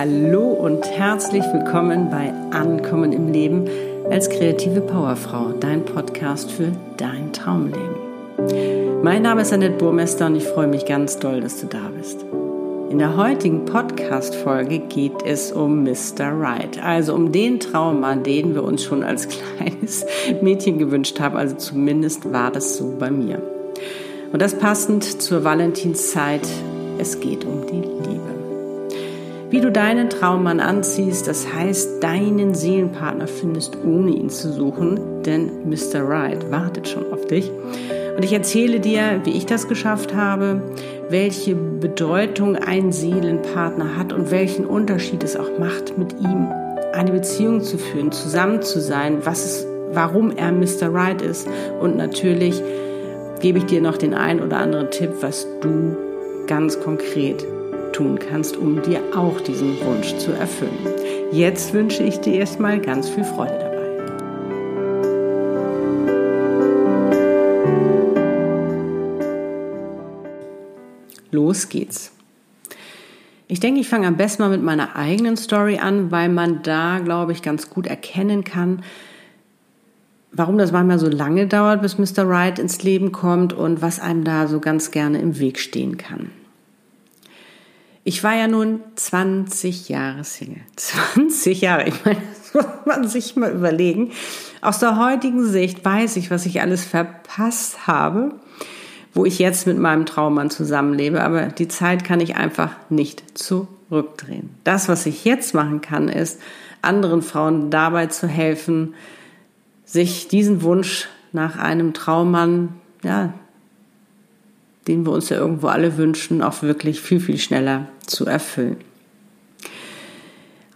Hallo 0.00 0.52
und 0.52 0.86
herzlich 0.86 1.44
willkommen 1.52 2.08
bei 2.08 2.32
Ankommen 2.52 3.12
im 3.12 3.30
Leben 3.30 3.68
als 4.08 4.30
kreative 4.30 4.80
Powerfrau, 4.80 5.52
dein 5.60 5.84
Podcast 5.84 6.50
für 6.50 6.72
dein 6.96 7.34
Traumleben. 7.34 9.02
Mein 9.02 9.20
Name 9.20 9.42
ist 9.42 9.52
Annette 9.52 9.76
Burmester 9.76 10.24
und 10.24 10.36
ich 10.36 10.44
freue 10.44 10.68
mich 10.68 10.86
ganz 10.86 11.18
doll, 11.18 11.42
dass 11.42 11.60
du 11.60 11.66
da 11.66 11.90
bist. 11.94 12.24
In 12.88 12.96
der 12.96 13.18
heutigen 13.18 13.66
Podcast-Folge 13.66 14.78
geht 14.78 15.22
es 15.26 15.52
um 15.52 15.84
Mr. 15.84 16.32
Right, 16.32 16.82
also 16.82 17.14
um 17.14 17.30
den 17.30 17.60
Traummann, 17.60 18.22
den 18.22 18.54
wir 18.54 18.64
uns 18.64 18.82
schon 18.82 19.02
als 19.02 19.28
kleines 19.58 20.06
Mädchen 20.40 20.78
gewünscht 20.78 21.20
haben. 21.20 21.36
Also 21.36 21.56
zumindest 21.56 22.32
war 22.32 22.50
das 22.50 22.78
so 22.78 22.94
bei 22.98 23.10
mir. 23.10 23.42
Und 24.32 24.40
das 24.40 24.54
passend 24.54 25.20
zur 25.20 25.44
Valentinszeit. 25.44 26.48
Es 26.96 27.20
geht 27.20 27.44
um 27.44 27.66
die 27.66 27.82
Liebe. 28.08 28.39
Wie 29.50 29.60
du 29.60 29.72
deinen 29.72 30.08
Traummann 30.08 30.60
anziehst, 30.60 31.26
das 31.26 31.52
heißt, 31.52 32.00
deinen 32.00 32.54
Seelenpartner 32.54 33.26
findest, 33.26 33.76
ohne 33.84 34.12
ihn 34.12 34.30
zu 34.30 34.52
suchen, 34.52 35.24
denn 35.24 35.68
Mr. 35.68 36.08
Right 36.08 36.52
wartet 36.52 36.86
schon 36.88 37.12
auf 37.12 37.26
dich. 37.26 37.50
Und 38.14 38.24
ich 38.24 38.32
erzähle 38.32 38.78
dir, 38.78 39.20
wie 39.24 39.36
ich 39.36 39.46
das 39.46 39.66
geschafft 39.66 40.14
habe, 40.14 40.62
welche 41.08 41.56
Bedeutung 41.56 42.54
ein 42.54 42.92
Seelenpartner 42.92 43.96
hat 43.96 44.12
und 44.12 44.30
welchen 44.30 44.66
Unterschied 44.66 45.24
es 45.24 45.34
auch 45.34 45.58
macht, 45.58 45.98
mit 45.98 46.12
ihm 46.20 46.46
eine 46.92 47.10
Beziehung 47.10 47.60
zu 47.60 47.76
führen, 47.76 48.12
zusammen 48.12 48.62
zu 48.62 48.80
sein, 48.80 49.18
was 49.24 49.44
es, 49.44 49.66
warum 49.92 50.30
er 50.30 50.52
Mr. 50.52 50.94
Right 50.94 51.22
ist. 51.22 51.48
Und 51.80 51.96
natürlich 51.96 52.62
gebe 53.40 53.58
ich 53.58 53.64
dir 53.64 53.80
noch 53.80 53.96
den 53.96 54.14
einen 54.14 54.42
oder 54.42 54.58
anderen 54.58 54.92
Tipp, 54.92 55.10
was 55.22 55.48
du 55.60 55.96
ganz 56.46 56.78
konkret 56.78 57.44
tun 57.92 58.18
kannst, 58.18 58.56
um 58.56 58.82
dir 58.82 59.00
auch 59.14 59.40
diesen 59.40 59.80
Wunsch 59.84 60.16
zu 60.16 60.32
erfüllen. 60.32 60.78
Jetzt 61.32 61.72
wünsche 61.72 62.02
ich 62.02 62.18
dir 62.20 62.34
erstmal 62.34 62.80
ganz 62.80 63.08
viel 63.08 63.24
Freude 63.24 63.58
dabei. 63.58 63.70
Los 71.30 71.68
geht's. 71.68 72.12
Ich 73.46 73.60
denke, 73.60 73.80
ich 73.80 73.88
fange 73.88 74.06
am 74.06 74.16
besten 74.16 74.42
mal 74.42 74.48
mit 74.50 74.62
meiner 74.62 74.94
eigenen 74.96 75.36
Story 75.36 75.78
an, 75.78 76.10
weil 76.10 76.28
man 76.28 76.62
da, 76.62 77.00
glaube 77.00 77.32
ich, 77.32 77.42
ganz 77.42 77.68
gut 77.70 77.86
erkennen 77.86 78.44
kann, 78.44 78.82
warum 80.32 80.58
das 80.58 80.72
manchmal 80.72 80.98
so 80.98 81.08
lange 81.08 81.46
dauert, 81.46 81.82
bis 81.82 81.98
Mr. 81.98 82.28
Right 82.28 82.58
ins 82.58 82.82
Leben 82.82 83.10
kommt 83.10 83.52
und 83.52 83.82
was 83.82 83.98
einem 83.98 84.24
da 84.24 84.46
so 84.46 84.60
ganz 84.60 84.90
gerne 84.90 85.18
im 85.18 85.38
Weg 85.38 85.58
stehen 85.58 85.96
kann. 85.96 86.30
Ich 88.02 88.24
war 88.24 88.34
ja 88.34 88.48
nun 88.48 88.80
20 88.96 89.88
Jahre 89.88 90.24
Single. 90.24 90.62
20 90.76 91.60
Jahre, 91.60 91.88
ich 91.88 92.04
meine, 92.04 92.20
das 92.38 92.54
muss 92.54 92.86
man 92.86 93.08
sich 93.08 93.36
mal 93.36 93.52
überlegen. 93.52 94.12
Aus 94.62 94.78
der 94.78 94.98
heutigen 94.98 95.44
Sicht 95.44 95.84
weiß 95.84 96.16
ich, 96.16 96.30
was 96.30 96.46
ich 96.46 96.60
alles 96.60 96.84
verpasst 96.84 97.86
habe 97.86 98.34
wo 99.14 99.24
ich 99.24 99.38
jetzt 99.38 99.66
mit 99.66 99.78
meinem 99.78 100.06
Traummann 100.06 100.50
zusammenlebe. 100.50 101.22
Aber 101.22 101.46
die 101.46 101.68
Zeit 101.68 102.04
kann 102.04 102.20
ich 102.20 102.36
einfach 102.36 102.72
nicht 102.88 103.38
zurückdrehen. 103.38 104.50
Das, 104.64 104.88
was 104.88 105.06
ich 105.06 105.24
jetzt 105.24 105.54
machen 105.54 105.80
kann, 105.80 106.08
ist, 106.08 106.40
anderen 106.82 107.22
Frauen 107.22 107.70
dabei 107.70 108.06
zu 108.06 108.26
helfen, 108.26 108.94
sich 109.84 110.28
diesen 110.28 110.62
Wunsch 110.62 111.08
nach 111.32 111.58
einem 111.58 111.92
Traummann, 111.92 112.74
ja, 113.02 113.34
den 114.90 115.06
wir 115.06 115.12
uns 115.12 115.28
ja 115.28 115.38
irgendwo 115.38 115.68
alle 115.68 115.96
wünschen, 115.96 116.42
auch 116.42 116.62
wirklich 116.62 117.00
viel, 117.00 117.20
viel 117.20 117.38
schneller 117.38 117.88
zu 118.06 118.26
erfüllen. 118.26 118.76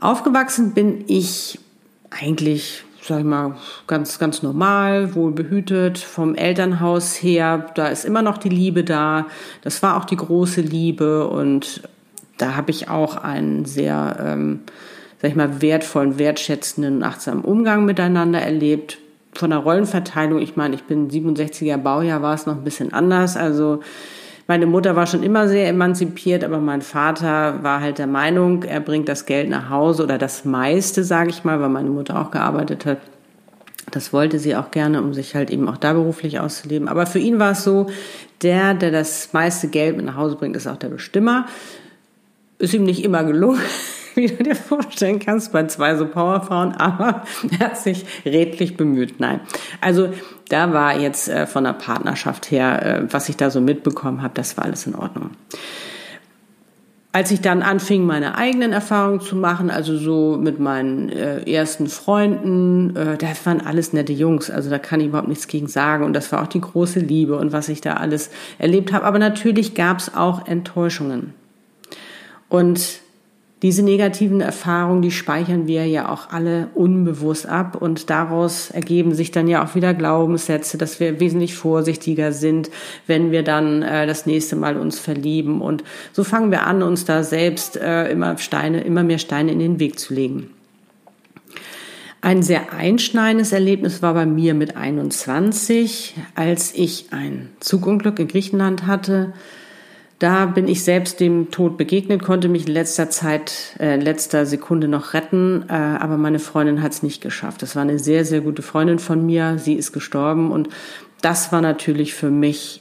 Aufgewachsen 0.00 0.72
bin 0.72 1.04
ich 1.08 1.58
eigentlich 2.10 2.84
sag 3.06 3.18
ich 3.18 3.24
mal, 3.26 3.56
ganz, 3.86 4.18
ganz 4.18 4.42
normal, 4.42 5.14
wohlbehütet 5.14 5.98
vom 5.98 6.34
Elternhaus 6.34 7.22
her. 7.22 7.66
Da 7.74 7.88
ist 7.88 8.06
immer 8.06 8.22
noch 8.22 8.38
die 8.38 8.48
Liebe 8.48 8.82
da. 8.82 9.26
Das 9.60 9.82
war 9.82 9.98
auch 9.98 10.06
die 10.06 10.16
große 10.16 10.62
Liebe 10.62 11.28
und 11.28 11.82
da 12.38 12.56
habe 12.56 12.70
ich 12.70 12.88
auch 12.88 13.16
einen 13.16 13.66
sehr, 13.66 14.16
ähm, 14.20 14.60
sag 15.20 15.30
ich 15.30 15.36
mal, 15.36 15.60
wertvollen, 15.60 16.18
wertschätzenden, 16.18 17.02
achtsamen 17.02 17.44
Umgang 17.44 17.84
miteinander 17.84 18.40
erlebt. 18.40 18.98
Von 19.34 19.50
der 19.50 19.58
Rollenverteilung, 19.60 20.40
ich 20.40 20.56
meine, 20.56 20.74
ich 20.74 20.84
bin 20.84 21.10
67er 21.10 21.76
Baujahr, 21.76 22.22
war 22.22 22.34
es 22.34 22.46
noch 22.46 22.56
ein 22.56 22.64
bisschen 22.64 22.92
anders. 22.92 23.36
Also 23.36 23.80
meine 24.46 24.66
Mutter 24.66 24.94
war 24.94 25.06
schon 25.06 25.22
immer 25.22 25.48
sehr 25.48 25.68
emanzipiert, 25.68 26.44
aber 26.44 26.58
mein 26.58 26.82
Vater 26.82 27.62
war 27.62 27.80
halt 27.80 27.98
der 27.98 28.06
Meinung, 28.06 28.62
er 28.62 28.80
bringt 28.80 29.08
das 29.08 29.24
Geld 29.24 29.48
nach 29.48 29.70
Hause 29.70 30.02
oder 30.02 30.18
das 30.18 30.44
meiste, 30.44 31.02
sage 31.02 31.30
ich 31.30 31.44
mal, 31.44 31.60
weil 31.60 31.70
meine 31.70 31.88
Mutter 31.88 32.20
auch 32.20 32.30
gearbeitet 32.30 32.84
hat. 32.84 32.98
Das 33.90 34.12
wollte 34.12 34.38
sie 34.38 34.54
auch 34.56 34.70
gerne, 34.70 35.00
um 35.00 35.14
sich 35.14 35.34
halt 35.34 35.50
eben 35.50 35.68
auch 35.68 35.76
da 35.76 35.92
beruflich 35.94 36.40
auszuleben. 36.40 36.88
Aber 36.88 37.06
für 37.06 37.18
ihn 37.18 37.38
war 37.38 37.52
es 37.52 37.64
so, 37.64 37.86
der, 38.42 38.74
der 38.74 38.90
das 38.90 39.32
meiste 39.32 39.68
Geld 39.68 39.96
mit 39.96 40.04
nach 40.04 40.16
Hause 40.16 40.36
bringt, 40.36 40.56
ist 40.56 40.66
auch 40.66 40.76
der 40.76 40.88
Bestimmer. 40.88 41.46
Ist 42.58 42.74
ihm 42.74 42.84
nicht 42.84 43.04
immer 43.04 43.24
gelungen, 43.24 43.60
wie 44.16 44.26
du 44.26 44.42
dir 44.42 44.56
vorstellen 44.56 45.18
kannst, 45.18 45.52
bei 45.52 45.66
zwei 45.66 45.96
so 45.96 46.06
Powerfrauen, 46.06 46.72
aber 46.78 47.24
er 47.58 47.66
hat 47.66 47.78
sich 47.78 48.04
redlich 48.24 48.76
bemüht. 48.76 49.20
Nein. 49.20 49.40
Also 49.80 50.10
da 50.48 50.72
war 50.72 50.98
jetzt 50.98 51.28
äh, 51.28 51.46
von 51.46 51.64
der 51.64 51.72
Partnerschaft 51.72 52.50
her, 52.50 52.84
äh, 52.84 53.12
was 53.12 53.28
ich 53.28 53.36
da 53.36 53.50
so 53.50 53.60
mitbekommen 53.60 54.22
habe, 54.22 54.34
das 54.34 54.56
war 54.56 54.64
alles 54.64 54.86
in 54.86 54.94
Ordnung. 54.94 55.30
Als 57.12 57.30
ich 57.30 57.40
dann 57.40 57.62
anfing, 57.62 58.04
meine 58.04 58.36
eigenen 58.36 58.72
Erfahrungen 58.72 59.20
zu 59.20 59.36
machen, 59.36 59.70
also 59.70 59.96
so 59.96 60.36
mit 60.36 60.58
meinen 60.58 61.08
äh, 61.10 61.48
ersten 61.48 61.86
Freunden, 61.86 62.96
äh, 62.96 63.16
das 63.16 63.46
waren 63.46 63.60
alles 63.64 63.92
nette 63.92 64.12
Jungs, 64.12 64.50
also 64.50 64.68
da 64.68 64.80
kann 64.80 64.98
ich 64.98 65.06
überhaupt 65.06 65.28
nichts 65.28 65.46
gegen 65.46 65.68
sagen. 65.68 66.04
Und 66.04 66.12
das 66.12 66.32
war 66.32 66.42
auch 66.42 66.48
die 66.48 66.60
große 66.60 66.98
Liebe 66.98 67.36
und 67.36 67.52
was 67.52 67.68
ich 67.68 67.80
da 67.80 67.94
alles 67.94 68.30
erlebt 68.58 68.92
habe. 68.92 69.04
Aber 69.04 69.20
natürlich 69.20 69.74
gab 69.76 69.98
es 69.98 70.12
auch 70.12 70.48
Enttäuschungen. 70.48 71.34
Und 72.48 73.03
diese 73.64 73.82
negativen 73.82 74.42
Erfahrungen, 74.42 75.00
die 75.00 75.10
speichern 75.10 75.66
wir 75.66 75.86
ja 75.86 76.10
auch 76.10 76.28
alle 76.28 76.68
unbewusst 76.74 77.46
ab 77.46 77.80
und 77.80 78.10
daraus 78.10 78.70
ergeben 78.70 79.14
sich 79.14 79.30
dann 79.30 79.48
ja 79.48 79.64
auch 79.64 79.74
wieder 79.74 79.94
Glaubenssätze, 79.94 80.76
dass 80.76 81.00
wir 81.00 81.18
wesentlich 81.18 81.54
vorsichtiger 81.54 82.32
sind, 82.32 82.68
wenn 83.06 83.30
wir 83.30 83.42
dann 83.42 83.80
äh, 83.80 84.06
das 84.06 84.26
nächste 84.26 84.54
Mal 84.54 84.76
uns 84.76 84.98
verlieben 84.98 85.62
und 85.62 85.82
so 86.12 86.24
fangen 86.24 86.50
wir 86.50 86.66
an, 86.66 86.82
uns 86.82 87.06
da 87.06 87.22
selbst 87.22 87.78
äh, 87.78 88.10
immer 88.10 88.36
Steine, 88.36 88.82
immer 88.82 89.02
mehr 89.02 89.16
Steine 89.16 89.52
in 89.52 89.60
den 89.60 89.80
Weg 89.80 89.98
zu 89.98 90.12
legen. 90.12 90.50
Ein 92.20 92.42
sehr 92.42 92.74
einschneidendes 92.74 93.52
Erlebnis 93.52 94.02
war 94.02 94.12
bei 94.12 94.26
mir 94.26 94.52
mit 94.52 94.76
21, 94.76 96.16
als 96.34 96.74
ich 96.74 97.06
ein 97.12 97.48
Zugunglück 97.60 98.18
in 98.18 98.28
Griechenland 98.28 98.86
hatte 98.86 99.32
da 100.24 100.46
bin 100.46 100.68
ich 100.68 100.82
selbst 100.82 101.20
dem 101.20 101.50
Tod 101.50 101.76
begegnet, 101.76 102.22
konnte 102.22 102.48
mich 102.48 102.66
in 102.66 102.72
letzter 102.72 103.10
Zeit, 103.10 103.76
äh, 103.78 103.96
letzter 103.96 104.46
Sekunde 104.46 104.88
noch 104.88 105.12
retten, 105.12 105.66
äh, 105.68 105.74
aber 105.74 106.16
meine 106.16 106.38
Freundin 106.38 106.80
hat 106.80 106.92
es 106.92 107.02
nicht 107.02 107.20
geschafft. 107.20 107.60
Das 107.60 107.76
war 107.76 107.82
eine 107.82 107.98
sehr, 107.98 108.24
sehr 108.24 108.40
gute 108.40 108.62
Freundin 108.62 108.98
von 108.98 109.26
mir. 109.26 109.58
Sie 109.58 109.74
ist 109.74 109.92
gestorben 109.92 110.50
und 110.50 110.70
das 111.20 111.52
war 111.52 111.60
natürlich 111.60 112.14
für 112.14 112.30
mich 112.30 112.80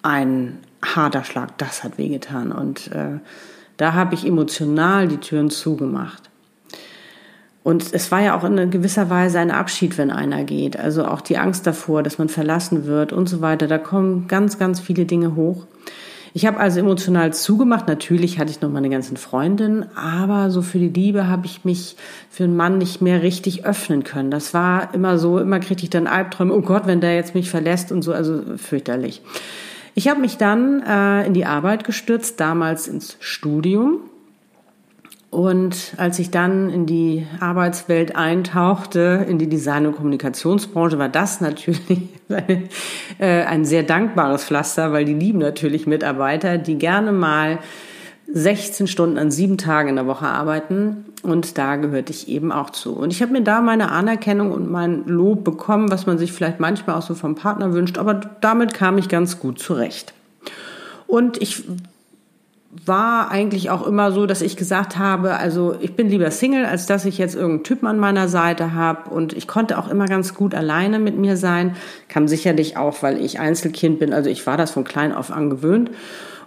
ein 0.00 0.56
harter 0.82 1.22
Schlag. 1.22 1.58
Das 1.58 1.84
hat 1.84 1.98
wehgetan 1.98 2.50
und 2.50 2.90
äh, 2.92 3.18
da 3.76 3.92
habe 3.92 4.14
ich 4.14 4.26
emotional 4.26 5.06
die 5.06 5.18
Türen 5.18 5.50
zugemacht. 5.50 6.30
Und 7.62 7.92
es 7.92 8.10
war 8.10 8.22
ja 8.22 8.38
auch 8.38 8.44
in 8.44 8.70
gewisser 8.70 9.10
Weise 9.10 9.38
ein 9.38 9.50
Abschied, 9.50 9.98
wenn 9.98 10.10
einer 10.10 10.44
geht. 10.44 10.78
Also 10.78 11.04
auch 11.04 11.20
die 11.20 11.36
Angst 11.36 11.66
davor, 11.66 12.02
dass 12.02 12.16
man 12.16 12.30
verlassen 12.30 12.86
wird 12.86 13.12
und 13.12 13.28
so 13.28 13.42
weiter. 13.42 13.66
Da 13.66 13.76
kommen 13.76 14.28
ganz, 14.28 14.58
ganz 14.58 14.80
viele 14.80 15.04
Dinge 15.04 15.36
hoch. 15.36 15.66
Ich 16.36 16.46
habe 16.46 16.58
also 16.58 16.80
emotional 16.80 17.32
zugemacht. 17.32 17.86
Natürlich 17.86 18.40
hatte 18.40 18.50
ich 18.50 18.60
noch 18.60 18.68
meine 18.68 18.90
ganzen 18.90 19.16
Freundinnen, 19.16 19.86
aber 19.94 20.50
so 20.50 20.62
für 20.62 20.78
die 20.78 20.88
Liebe 20.88 21.28
habe 21.28 21.46
ich 21.46 21.64
mich 21.64 21.96
für 22.28 22.42
einen 22.42 22.56
Mann 22.56 22.76
nicht 22.76 23.00
mehr 23.00 23.22
richtig 23.22 23.64
öffnen 23.64 24.02
können. 24.02 24.32
Das 24.32 24.52
war 24.52 24.92
immer 24.94 25.16
so, 25.16 25.38
immer 25.38 25.60
kriegte 25.60 25.84
ich 25.84 25.90
dann 25.90 26.08
Albträume, 26.08 26.52
oh 26.52 26.60
Gott, 26.60 26.88
wenn 26.88 27.00
der 27.00 27.14
jetzt 27.14 27.36
mich 27.36 27.48
verlässt 27.48 27.92
und 27.92 28.02
so, 28.02 28.12
also 28.12 28.42
fürchterlich. 28.56 29.22
Ich 29.94 30.08
habe 30.08 30.20
mich 30.20 30.36
dann 30.36 30.82
äh, 30.82 31.24
in 31.24 31.34
die 31.34 31.46
Arbeit 31.46 31.84
gestürzt, 31.84 32.40
damals 32.40 32.88
ins 32.88 33.16
Studium 33.20 34.00
und 35.34 35.94
als 35.98 36.20
ich 36.20 36.30
dann 36.30 36.68
in 36.68 36.86
die 36.86 37.26
Arbeitswelt 37.38 38.14
eintauchte, 38.14 39.24
in 39.28 39.38
die 39.38 39.48
Design- 39.48 39.86
und 39.86 39.96
Kommunikationsbranche, 39.96 40.98
war 40.98 41.08
das 41.08 41.40
natürlich 41.40 42.08
ein 43.18 43.64
sehr 43.64 43.82
dankbares 43.82 44.44
Pflaster, 44.44 44.92
weil 44.92 45.04
die 45.04 45.14
lieben 45.14 45.38
natürlich 45.38 45.86
Mitarbeiter, 45.86 46.58
die 46.58 46.76
gerne 46.76 47.12
mal 47.12 47.58
16 48.32 48.86
Stunden 48.86 49.18
an 49.18 49.30
sieben 49.30 49.58
Tagen 49.58 49.90
in 49.90 49.96
der 49.96 50.06
Woche 50.06 50.26
arbeiten. 50.26 51.06
Und 51.22 51.56
da 51.56 51.76
gehörte 51.76 52.12
ich 52.12 52.28
eben 52.28 52.52
auch 52.52 52.70
zu. 52.70 52.94
Und 52.94 53.12
ich 53.12 53.22
habe 53.22 53.32
mir 53.32 53.42
da 53.42 53.60
meine 53.60 53.90
Anerkennung 53.92 54.52
und 54.52 54.70
mein 54.70 55.04
Lob 55.06 55.44
bekommen, 55.44 55.90
was 55.90 56.06
man 56.06 56.18
sich 56.18 56.32
vielleicht 56.32 56.60
manchmal 56.60 56.96
auch 56.96 57.02
so 57.02 57.14
vom 57.14 57.34
Partner 57.34 57.72
wünscht. 57.72 57.98
Aber 57.98 58.14
damit 58.40 58.74
kam 58.74 58.98
ich 58.98 59.08
ganz 59.08 59.38
gut 59.38 59.58
zurecht. 59.58 60.12
Und 61.06 61.40
ich 61.40 61.64
war 62.84 63.30
eigentlich 63.30 63.70
auch 63.70 63.86
immer 63.86 64.10
so, 64.10 64.26
dass 64.26 64.42
ich 64.42 64.56
gesagt 64.56 64.98
habe, 64.98 65.36
also 65.36 65.76
ich 65.80 65.94
bin 65.94 66.08
lieber 66.08 66.30
Single, 66.30 66.64
als 66.64 66.86
dass 66.86 67.04
ich 67.04 67.18
jetzt 67.18 67.34
irgendeinen 67.34 67.64
Typen 67.64 67.86
an 67.86 67.98
meiner 67.98 68.28
Seite 68.28 68.74
habe. 68.74 69.10
Und 69.10 69.32
ich 69.32 69.46
konnte 69.46 69.78
auch 69.78 69.88
immer 69.88 70.06
ganz 70.06 70.34
gut 70.34 70.54
alleine 70.54 70.98
mit 70.98 71.16
mir 71.16 71.36
sein. 71.36 71.76
Kam 72.08 72.26
sicherlich 72.26 72.76
auch, 72.76 73.02
weil 73.02 73.20
ich 73.20 73.38
Einzelkind 73.38 74.00
bin. 74.00 74.12
Also 74.12 74.28
ich 74.28 74.46
war 74.46 74.56
das 74.56 74.72
von 74.72 74.84
klein 74.84 75.12
auf 75.12 75.30
angewöhnt. 75.30 75.90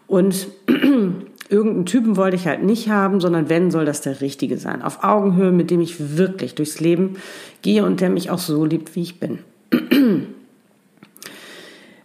Und 0.06 0.48
irgendeinen 1.50 1.86
Typen 1.86 2.18
wollte 2.18 2.36
ich 2.36 2.46
halt 2.46 2.62
nicht 2.62 2.90
haben, 2.90 3.22
sondern 3.22 3.50
wenn, 3.50 3.72
soll 3.72 3.86
das 3.86 4.02
der 4.02 4.20
Richtige 4.20 4.58
sein. 4.58 4.82
Auf 4.82 5.04
Augenhöhe, 5.04 5.52
mit 5.52 5.72
dem 5.72 5.80
ich 5.80 6.18
wirklich 6.18 6.56
durchs 6.56 6.80
Leben 6.82 7.16
gehe 7.62 7.86
und 7.86 8.02
der 8.02 8.10
mich 8.10 8.32
auch 8.32 8.40
so 8.40 8.66
liebt, 8.66 8.96
wie 8.96 9.02
ich 9.04 9.20
bin. 9.20 9.40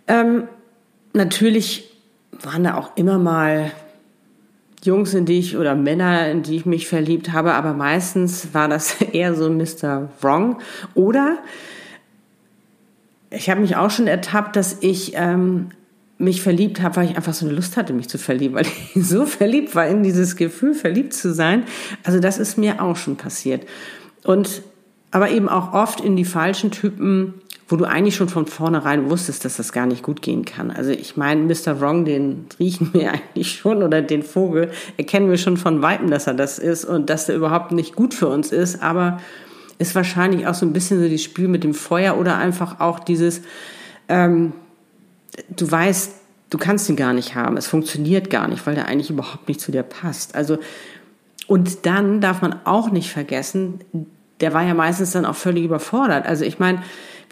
ähm, 0.07 0.45
natürlich 1.13 1.91
waren 2.41 2.65
da 2.65 2.77
auch 2.77 2.97
immer 2.97 3.19
mal 3.19 3.73
Jungs, 4.85 5.15
in 5.15 5.27
die 5.27 5.39
ich 5.39 5.57
oder 5.57 5.75
Männer, 5.75 6.29
in 6.31 6.43
die 6.43 6.57
ich 6.57 6.67
mich 6.67 6.89
verliebt 6.89 7.33
habe, 7.33 7.55
aber 7.55 7.73
meistens 7.73 8.53
war 8.53 8.69
das 8.69 9.01
eher 9.13 9.35
so 9.35 9.51
Mr. 9.51 10.09
Wrong. 10.21 10.59
Oder 10.95 11.39
ich 13.31 13.49
habe 13.49 13.61
mich 13.61 13.77
auch 13.77 13.91
schon 13.91 14.07
ertappt, 14.07 14.57
dass 14.57 14.79
ich 14.81 15.13
ähm, 15.15 15.71
mich 16.19 16.43
verliebt 16.43 16.83
habe, 16.83 16.97
weil 16.97 17.11
ich 17.11 17.17
einfach 17.17 17.35
so 17.35 17.47
eine 17.47 17.55
Lust 17.55 17.77
hatte, 17.77 17.93
mich 17.93 18.09
zu 18.09 18.19
verlieben, 18.19 18.55
weil 18.55 18.67
ich 18.67 18.93
so 19.07 19.27
verliebt 19.27 19.75
war 19.75 19.87
in 19.87 20.03
dieses 20.03 20.37
Gefühl, 20.37 20.75
verliebt 20.75 21.15
zu 21.15 21.33
sein. 21.33 21.65
Also 22.05 22.21
das 22.21 22.39
ist 22.39 22.59
mir 22.59 22.83
auch 22.83 22.97
schon 22.97 23.17
passiert. 23.17 23.67
Und 24.25 24.63
aber 25.13 25.31
eben 25.31 25.49
auch 25.49 25.75
oft 25.75 26.01
in 26.01 26.17
die 26.17 26.25
falschen 26.25 26.71
Typen 26.71 27.35
wo 27.73 27.77
du 27.77 27.87
eigentlich 27.87 28.15
schon 28.15 28.29
von 28.29 28.47
vornherein 28.47 29.11
wusstest, 29.11 29.47
dass 29.47 29.57
das 29.57 29.73
gar 29.73 29.87
nicht 29.87 30.03
gut 30.03 30.21
gehen 30.21 30.45
kann. 30.45 30.71
Also 30.71 30.91
ich 30.91 31.17
meine, 31.17 31.41
Mr. 31.43 31.81
Wrong, 31.81 32.05
den 32.05 32.45
riechen 32.61 32.91
wir 32.93 33.13
eigentlich 33.13 33.53
schon 33.53 33.83
oder 33.83 34.03
den 34.03 34.23
Vogel 34.23 34.71
erkennen 34.99 35.31
wir 35.31 35.39
schon 35.39 35.57
von 35.57 35.81
Weitem, 35.81 36.11
dass 36.11 36.27
er 36.27 36.35
das 36.35 36.59
ist 36.59 36.85
und 36.85 37.09
dass 37.09 37.27
der 37.27 37.37
überhaupt 37.37 37.73
nicht 37.73 37.97
gut 37.97 38.13
für 38.13 38.29
uns 38.29 38.53
ist, 38.53 38.83
aber 38.83 39.21
ist 39.79 39.95
wahrscheinlich 39.95 40.47
auch 40.47 40.55
so 40.55 40.67
ein 40.67 40.75
bisschen 40.75 41.03
so 41.03 41.09
das 41.09 41.23
Spiel 41.23 41.49
mit 41.49 41.65
dem 41.65 41.73
Feuer 41.73 42.19
oder 42.19 42.37
einfach 42.37 42.79
auch 42.79 43.01
dieses, 43.01 43.41
ähm, 44.09 44.53
du 45.49 45.69
weißt, 45.69 46.13
du 46.51 46.59
kannst 46.59 46.91
ihn 46.91 46.97
gar 46.97 47.15
nicht 47.15 47.35
haben, 47.35 47.57
es 47.57 47.67
funktioniert 47.67 48.29
gar 48.29 48.49
nicht, 48.49 48.67
weil 48.67 48.75
der 48.75 48.87
eigentlich 48.87 49.09
überhaupt 49.09 49.49
nicht 49.49 49.63
zu 49.63 49.73
dir 49.73 49.83
passt. 49.83 50.35
Also 50.35 50.59
und 51.47 51.87
dann 51.87 52.21
darf 52.21 52.43
man 52.43 52.55
auch 52.65 52.91
nicht 52.91 53.11
vergessen, 53.11 53.81
der 54.43 54.53
war 54.53 54.63
ja 54.63 54.75
meistens 54.75 55.13
dann 55.13 55.25
auch 55.25 55.37
völlig 55.37 55.65
überfordert. 55.65 56.27
Also 56.27 56.45
ich 56.45 56.59
meine, 56.59 56.83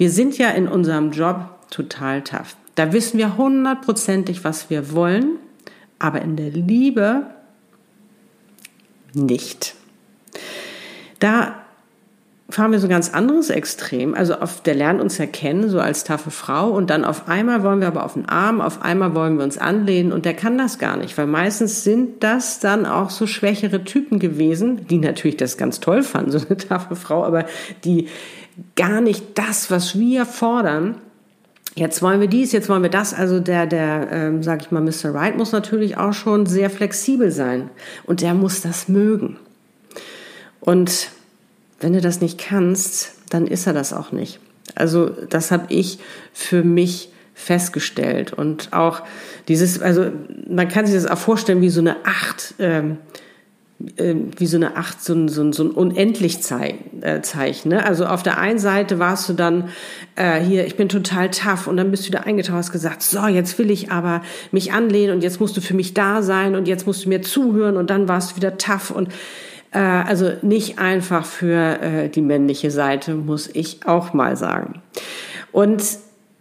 wir 0.00 0.10
sind 0.10 0.38
ja 0.38 0.48
in 0.48 0.66
unserem 0.66 1.10
Job 1.10 1.44
total 1.68 2.22
tough. 2.22 2.56
Da 2.74 2.94
wissen 2.94 3.18
wir 3.18 3.36
hundertprozentig, 3.36 4.44
was 4.44 4.70
wir 4.70 4.92
wollen, 4.92 5.32
aber 5.98 6.22
in 6.22 6.36
der 6.36 6.48
Liebe 6.48 7.26
nicht. 9.12 9.74
Da 11.18 11.54
fahren 12.48 12.72
wir 12.72 12.78
so 12.78 12.86
ein 12.86 12.90
ganz 12.90 13.12
anderes 13.12 13.50
Extrem. 13.50 14.14
Also 14.14 14.36
auf, 14.36 14.62
der 14.62 14.74
lernt 14.74 15.02
uns 15.02 15.18
ja 15.18 15.26
kennen, 15.26 15.68
so 15.68 15.78
als 15.78 16.02
taffe 16.04 16.30
Frau. 16.30 16.70
Und 16.70 16.88
dann 16.88 17.04
auf 17.04 17.28
einmal 17.28 17.62
wollen 17.62 17.80
wir 17.80 17.88
aber 17.88 18.04
auf 18.04 18.14
den 18.14 18.26
Arm, 18.26 18.62
auf 18.62 18.80
einmal 18.80 19.14
wollen 19.14 19.36
wir 19.36 19.44
uns 19.44 19.58
anlehnen. 19.58 20.12
Und 20.12 20.24
der 20.24 20.32
kann 20.32 20.56
das 20.56 20.78
gar 20.78 20.96
nicht, 20.96 21.18
weil 21.18 21.26
meistens 21.26 21.84
sind 21.84 22.22
das 22.24 22.58
dann 22.58 22.86
auch 22.86 23.10
so 23.10 23.26
schwächere 23.26 23.84
Typen 23.84 24.18
gewesen, 24.18 24.86
die 24.86 24.96
natürlich 24.96 25.36
das 25.36 25.58
ganz 25.58 25.80
toll 25.80 26.02
fanden, 26.02 26.30
so 26.30 26.38
eine 26.38 26.56
taffe 26.56 26.96
Frau, 26.96 27.22
aber 27.22 27.44
die 27.84 28.08
gar 28.76 29.00
nicht 29.00 29.38
das, 29.38 29.70
was 29.70 29.98
wir 29.98 30.26
fordern. 30.26 30.96
Jetzt 31.74 32.02
wollen 32.02 32.20
wir 32.20 32.28
dies, 32.28 32.52
jetzt 32.52 32.68
wollen 32.68 32.82
wir 32.82 32.90
das. 32.90 33.14
Also 33.14 33.40
der, 33.40 33.66
der, 33.66 34.08
ähm, 34.10 34.42
sag 34.42 34.62
ich 34.62 34.70
mal, 34.70 34.80
Mr. 34.80 35.14
Wright 35.14 35.36
muss 35.36 35.52
natürlich 35.52 35.96
auch 35.96 36.12
schon 36.12 36.46
sehr 36.46 36.68
flexibel 36.68 37.30
sein 37.30 37.70
und 38.04 38.22
der 38.22 38.34
muss 38.34 38.60
das 38.60 38.88
mögen. 38.88 39.36
Und 40.60 41.10
wenn 41.80 41.92
du 41.92 42.00
das 42.00 42.20
nicht 42.20 42.38
kannst, 42.38 43.12
dann 43.30 43.46
ist 43.46 43.66
er 43.66 43.72
das 43.72 43.92
auch 43.92 44.12
nicht. 44.12 44.40
Also 44.74 45.08
das 45.08 45.50
habe 45.50 45.66
ich 45.68 45.98
für 46.32 46.62
mich 46.62 47.10
festgestellt 47.34 48.32
und 48.32 48.72
auch 48.72 49.02
dieses, 49.48 49.80
also 49.80 50.12
man 50.48 50.68
kann 50.68 50.86
sich 50.86 50.94
das 50.94 51.06
auch 51.06 51.18
vorstellen 51.18 51.62
wie 51.62 51.70
so 51.70 51.80
eine 51.80 51.96
Acht. 52.04 52.54
Ähm, 52.58 52.98
wie 53.80 54.46
so 54.46 54.56
eine 54.56 54.76
Acht, 54.76 55.02
so 55.02 55.14
ein, 55.14 55.28
so 55.28 55.42
ein, 55.42 55.52
so 55.52 55.64
ein 55.64 55.70
Unendlichzeichen. 55.70 57.02
Äh, 57.02 57.68
ne? 57.68 57.84
Also 57.84 58.06
auf 58.06 58.22
der 58.22 58.38
einen 58.38 58.58
Seite 58.58 58.98
warst 58.98 59.28
du 59.28 59.32
dann 59.32 59.70
äh, 60.16 60.40
hier, 60.40 60.66
ich 60.66 60.76
bin 60.76 60.90
total 60.90 61.30
tough 61.30 61.66
und 61.66 61.78
dann 61.78 61.90
bist 61.90 62.04
du 62.04 62.08
wieder 62.08 62.26
eingetaucht, 62.26 62.56
hast 62.56 62.72
gesagt, 62.72 63.02
so, 63.02 63.26
jetzt 63.26 63.58
will 63.58 63.70
ich 63.70 63.90
aber 63.90 64.22
mich 64.52 64.72
anlehnen 64.72 65.14
und 65.14 65.22
jetzt 65.22 65.40
musst 65.40 65.56
du 65.56 65.62
für 65.62 65.74
mich 65.74 65.94
da 65.94 66.22
sein 66.22 66.56
und 66.56 66.68
jetzt 66.68 66.86
musst 66.86 67.06
du 67.06 67.08
mir 67.08 67.22
zuhören 67.22 67.78
und 67.78 67.88
dann 67.88 68.06
warst 68.06 68.32
du 68.32 68.36
wieder 68.36 68.58
tough 68.58 68.90
und 68.90 69.08
äh, 69.72 69.78
also 69.78 70.32
nicht 70.42 70.78
einfach 70.78 71.24
für 71.24 71.80
äh, 71.80 72.08
die 72.10 72.22
männliche 72.22 72.70
Seite, 72.70 73.14
muss 73.14 73.48
ich 73.50 73.86
auch 73.86 74.12
mal 74.12 74.36
sagen. 74.36 74.82
Und 75.52 75.82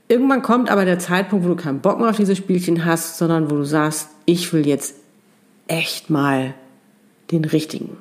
irgendwann 0.09 0.41
kommt 0.41 0.69
aber 0.69 0.83
der 0.83 0.99
Zeitpunkt, 0.99 1.45
wo 1.45 1.49
du 1.49 1.55
keinen 1.55 1.79
Bock 1.79 1.99
mehr 1.99 2.09
auf 2.09 2.17
diese 2.17 2.35
Spielchen 2.35 2.83
hast, 2.83 3.17
sondern 3.17 3.49
wo 3.49 3.55
du 3.55 3.63
sagst, 3.63 4.09
ich 4.25 4.51
will 4.51 4.67
jetzt 4.67 4.95
echt 5.67 6.09
mal 6.09 6.53
den 7.31 7.45
richtigen. 7.45 7.97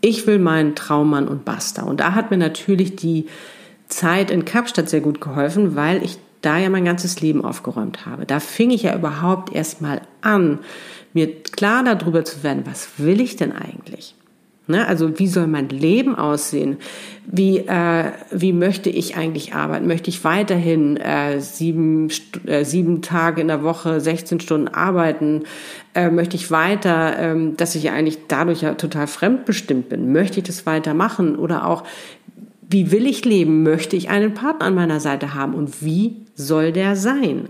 Ich 0.00 0.26
will 0.26 0.38
meinen 0.38 0.74
Traummann 0.74 1.28
und 1.28 1.44
basta. 1.44 1.82
Und 1.82 2.00
da 2.00 2.14
hat 2.14 2.30
mir 2.30 2.36
natürlich 2.36 2.96
die 2.96 3.26
Zeit 3.88 4.30
in 4.30 4.44
Kapstadt 4.44 4.88
sehr 4.88 5.00
gut 5.00 5.20
geholfen, 5.20 5.76
weil 5.76 6.02
ich 6.04 6.18
da 6.42 6.58
ja 6.58 6.68
mein 6.68 6.84
ganzes 6.84 7.20
Leben 7.20 7.44
aufgeräumt 7.44 8.06
habe. 8.06 8.26
Da 8.26 8.40
fing 8.40 8.70
ich 8.70 8.82
ja 8.82 8.94
überhaupt 8.94 9.52
erst 9.54 9.80
mal 9.80 10.02
an, 10.20 10.60
mir 11.12 11.42
klar 11.42 11.82
darüber 11.82 12.24
zu 12.24 12.42
werden, 12.42 12.64
was 12.66 12.98
will 12.98 13.20
ich 13.20 13.36
denn 13.36 13.52
eigentlich? 13.52 14.14
Ne? 14.68 14.86
Also 14.86 15.18
wie 15.18 15.28
soll 15.28 15.46
mein 15.46 15.68
Leben 15.68 16.16
aussehen? 16.16 16.78
Wie, 17.24 17.58
äh, 17.58 18.10
wie 18.32 18.52
möchte 18.52 18.90
ich 18.90 19.16
eigentlich 19.16 19.54
arbeiten? 19.54 19.86
Möchte 19.86 20.10
ich 20.10 20.24
weiterhin 20.24 20.96
äh, 20.96 21.40
sieben, 21.40 22.08
äh, 22.46 22.64
sieben 22.64 23.00
Tage 23.00 23.40
in 23.40 23.48
der 23.48 23.62
Woche, 23.62 24.00
16 24.00 24.40
Stunden 24.40 24.68
arbeiten? 24.68 25.44
Äh, 25.94 26.10
möchte 26.10 26.36
ich 26.36 26.50
weiter, 26.50 27.16
ähm, 27.18 27.56
dass 27.56 27.76
ich 27.76 27.84
ja 27.84 27.92
eigentlich 27.92 28.26
dadurch 28.26 28.62
ja 28.62 28.74
total 28.74 29.06
fremdbestimmt 29.06 29.88
bin? 29.88 30.12
Möchte 30.12 30.38
ich 30.38 30.44
das 30.44 30.66
weitermachen? 30.66 31.36
Oder 31.36 31.66
auch, 31.66 31.84
wie 32.68 32.90
will 32.90 33.06
ich 33.06 33.24
leben? 33.24 33.62
Möchte 33.62 33.94
ich 33.94 34.08
einen 34.08 34.34
Partner 34.34 34.66
an 34.66 34.74
meiner 34.74 34.98
Seite 34.98 35.34
haben? 35.34 35.54
Und 35.54 35.84
wie 35.84 36.16
soll 36.34 36.72
der 36.72 36.96
sein? 36.96 37.48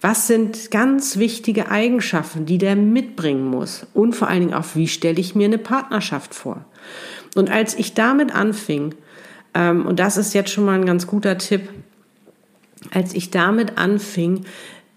Was 0.00 0.26
sind 0.26 0.70
ganz 0.70 1.16
wichtige 1.16 1.70
Eigenschaften, 1.70 2.46
die 2.46 2.58
der 2.58 2.76
mitbringen 2.76 3.46
muss? 3.46 3.86
Und 3.94 4.14
vor 4.14 4.28
allen 4.28 4.40
Dingen 4.40 4.54
auch, 4.54 4.66
wie 4.74 4.88
stelle 4.88 5.20
ich 5.20 5.34
mir 5.34 5.46
eine 5.46 5.58
Partnerschaft 5.58 6.34
vor? 6.34 6.64
Und 7.34 7.50
als 7.50 7.74
ich 7.74 7.94
damit 7.94 8.34
anfing, 8.34 8.94
ähm, 9.54 9.86
und 9.86 9.98
das 9.98 10.16
ist 10.16 10.34
jetzt 10.34 10.50
schon 10.50 10.64
mal 10.64 10.74
ein 10.74 10.86
ganz 10.86 11.06
guter 11.06 11.38
Tipp, 11.38 11.68
als 12.90 13.14
ich 13.14 13.30
damit 13.30 13.78
anfing, 13.78 14.44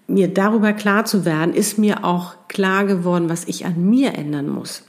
mir 0.06 0.28
darüber 0.28 0.72
klar 0.72 1.04
zu 1.04 1.24
werden, 1.24 1.54
ist 1.54 1.78
mir 1.78 2.04
auch 2.04 2.34
klar 2.48 2.84
geworden, 2.84 3.28
was 3.28 3.44
ich 3.46 3.64
an 3.64 3.88
mir 3.88 4.14
ändern 4.14 4.48
muss. 4.48 4.84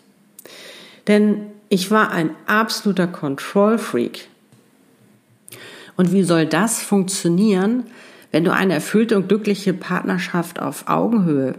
Denn 1.08 1.46
ich 1.70 1.92
war 1.92 2.12
ein 2.12 2.32
absoluter 2.48 3.08
Control 3.08 3.78
Freak. 3.78 4.28
Und 5.96 6.12
wie 6.12 6.24
soll 6.24 6.46
das 6.46 6.82
funktionieren, 6.82 7.86
wenn 8.32 8.44
du 8.44 8.54
eine 8.54 8.74
erfüllte 8.74 9.18
und 9.18 9.28
glückliche 9.28 9.74
Partnerschaft 9.74 10.62
auf 10.62 10.88
Augenhöhe 10.88 11.56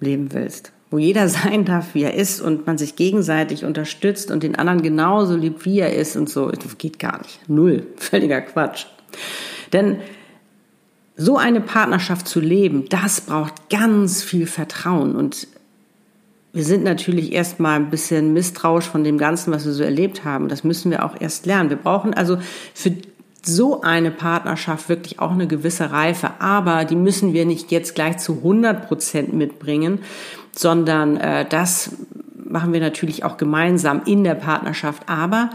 leben 0.00 0.32
willst, 0.32 0.72
wo 0.90 0.98
jeder 0.98 1.28
sein 1.28 1.64
darf, 1.64 1.94
wie 1.94 2.02
er 2.02 2.14
ist 2.14 2.40
und 2.40 2.66
man 2.66 2.78
sich 2.78 2.96
gegenseitig 2.96 3.64
unterstützt 3.64 4.30
und 4.30 4.42
den 4.42 4.56
anderen 4.56 4.82
genauso 4.82 5.36
liebt, 5.36 5.64
wie 5.64 5.80
er 5.80 5.94
ist 5.94 6.16
und 6.16 6.28
so, 6.28 6.50
das 6.50 6.78
geht 6.78 6.98
gar 6.98 7.18
nicht. 7.18 7.48
Null. 7.48 7.86
Völliger 7.96 8.40
Quatsch. 8.40 8.86
Denn 9.72 9.98
so 11.16 11.38
eine 11.38 11.60
Partnerschaft 11.60 12.28
zu 12.28 12.40
leben, 12.40 12.88
das 12.88 13.22
braucht 13.22 13.70
ganz 13.70 14.22
viel 14.22 14.46
Vertrauen 14.46 15.16
und 15.16 15.48
wir 16.52 16.64
sind 16.64 16.84
natürlich 16.84 17.32
erstmal 17.32 17.76
ein 17.76 17.90
bisschen 17.90 18.32
misstrauisch 18.32 18.86
von 18.86 19.04
dem 19.04 19.18
Ganzen, 19.18 19.52
was 19.52 19.66
wir 19.66 19.72
so 19.72 19.82
erlebt 19.82 20.24
haben. 20.24 20.48
Das 20.48 20.64
müssen 20.64 20.90
wir 20.90 21.04
auch 21.04 21.14
erst 21.20 21.44
lernen. 21.44 21.68
Wir 21.68 21.76
brauchen 21.76 22.14
also 22.14 22.38
für 22.72 22.92
so 23.46 23.80
eine 23.80 24.10
Partnerschaft 24.10 24.88
wirklich 24.88 25.18
auch 25.18 25.30
eine 25.30 25.46
gewisse 25.46 25.92
Reife, 25.92 26.40
aber 26.40 26.84
die 26.84 26.96
müssen 26.96 27.32
wir 27.32 27.46
nicht 27.46 27.70
jetzt 27.70 27.94
gleich 27.94 28.18
zu 28.18 28.38
100 28.38 28.86
Prozent 28.86 29.32
mitbringen, 29.32 30.00
sondern 30.52 31.16
äh, 31.16 31.46
das 31.48 31.92
machen 32.34 32.72
wir 32.72 32.80
natürlich 32.80 33.24
auch 33.24 33.36
gemeinsam 33.36 34.02
in 34.06 34.24
der 34.24 34.34
Partnerschaft, 34.34 35.08
aber 35.08 35.50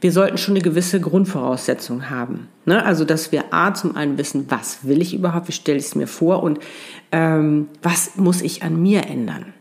wir 0.00 0.10
sollten 0.10 0.36
schon 0.36 0.54
eine 0.54 0.64
gewisse 0.64 1.00
Grundvoraussetzung 1.00 2.10
haben. 2.10 2.48
Ne? 2.64 2.84
Also, 2.84 3.04
dass 3.04 3.30
wir 3.30 3.54
A 3.54 3.72
zum 3.72 3.94
einen 3.96 4.18
wissen, 4.18 4.46
was 4.48 4.84
will 4.84 5.00
ich 5.00 5.14
überhaupt, 5.14 5.46
wie 5.46 5.52
stelle 5.52 5.78
ich 5.78 5.84
es 5.84 5.94
mir 5.94 6.08
vor 6.08 6.42
und 6.42 6.58
ähm, 7.12 7.68
was 7.82 8.16
muss 8.16 8.42
ich 8.42 8.64
an 8.64 8.82
mir 8.82 9.06
ändern. 9.06 9.52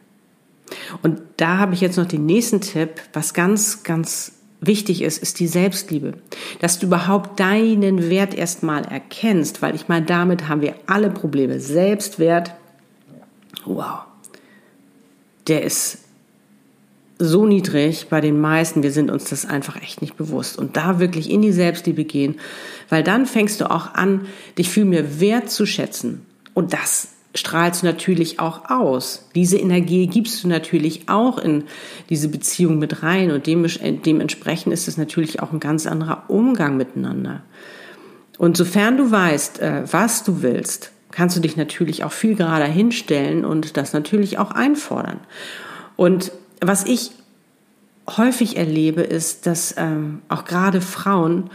Und 1.04 1.22
da 1.38 1.58
habe 1.58 1.76
ich 1.76 1.82
jetzt 1.82 1.98
noch 1.98 2.08
den 2.08 2.26
nächsten 2.26 2.60
Tipp, 2.60 3.02
was 3.14 3.36
ganz, 3.36 3.84
ganz 3.84 4.41
wichtig 4.62 5.02
ist, 5.02 5.22
ist 5.22 5.40
die 5.40 5.48
Selbstliebe. 5.48 6.14
Dass 6.60 6.80
du 6.80 6.86
überhaupt 6.86 7.40
deinen 7.40 8.10
Wert 8.10 8.34
erstmal 8.34 8.86
erkennst, 8.86 9.62
weil 9.62 9.76
ich 9.76 9.90
meine, 9.90 10.06
damit 10.06 10.48
haben 10.48 10.62
wir 10.62 10.76
alle 10.86 11.10
Probleme. 11.10 11.60
Selbstwert, 11.60 12.54
wow. 13.66 14.04
der 15.48 15.64
ist 15.64 15.98
so 17.18 17.46
niedrig 17.46 18.08
bei 18.10 18.20
den 18.20 18.40
meisten, 18.40 18.82
wir 18.82 18.92
sind 18.92 19.12
uns 19.12 19.26
das 19.26 19.46
einfach 19.46 19.80
echt 19.82 20.02
nicht 20.02 20.18
bewusst. 20.18 20.58
Und 20.58 20.78
da 20.78 21.00
wirklich 21.00 21.30
in 21.30 21.42
die 21.42 21.52
Selbstliebe 21.52 22.04
gehen, 22.04 22.40
weil 22.90 23.04
dann 23.04 23.26
fängst 23.26 23.62
du 23.62 23.70
auch 23.70 23.94
an, 23.94 24.28
dich 24.58 24.70
viel 24.70 24.86
mehr 24.86 25.20
wert 25.20 25.50
zu 25.50 25.66
schätzen. 25.66 26.26
Und 26.54 26.74
das 26.74 27.10
strahlst 27.34 27.82
du 27.82 27.86
natürlich 27.86 28.40
auch 28.40 28.70
aus. 28.70 29.30
Diese 29.36 29.58
Energie 29.58 30.08
gibst 30.08 30.44
du 30.44 30.48
natürlich 30.48 31.08
auch 31.08 31.38
in 31.38 31.64
diese 32.10 32.28
Beziehung 32.28 32.78
mit 32.80 33.04
rein 33.04 33.32
und 33.32 33.48
dementsprechend 33.48 34.74
ist 34.74 34.88
es 34.88 34.98
natürlich 34.98 35.42
auch 35.42 35.52
ein 35.52 35.60
ganz 35.60 35.88
anderer 35.88 36.26
Umgang 36.28 36.78
miteinander. 36.78 37.42
Und 38.38 38.58
sofern 38.58 38.98
du 38.98 39.12
weißt, 39.12 39.60
äh, 39.62 39.84
was 39.92 40.24
du 40.24 40.42
willst, 40.42 40.92
kannst 41.12 41.38
du 41.38 41.42
dich 41.42 41.58
natürlich 41.58 42.04
auch 42.04 42.12
viel 42.12 42.36
gerader 42.36 42.66
hinstellen 42.66 43.46
und 43.46 43.78
das 43.78 43.94
natürlich 43.94 44.38
auch 44.38 44.52
einfordern. 44.52 45.20
Und 45.96 46.32
was 46.60 46.86
ich 46.86 47.12
häufig 48.18 48.58
erlebe, 48.58 49.02
ist, 49.02 49.46
dass 49.46 49.76
ähm, 49.78 50.22
auch 50.28 50.46
gerade 50.46 50.82
Frauen 50.82 51.50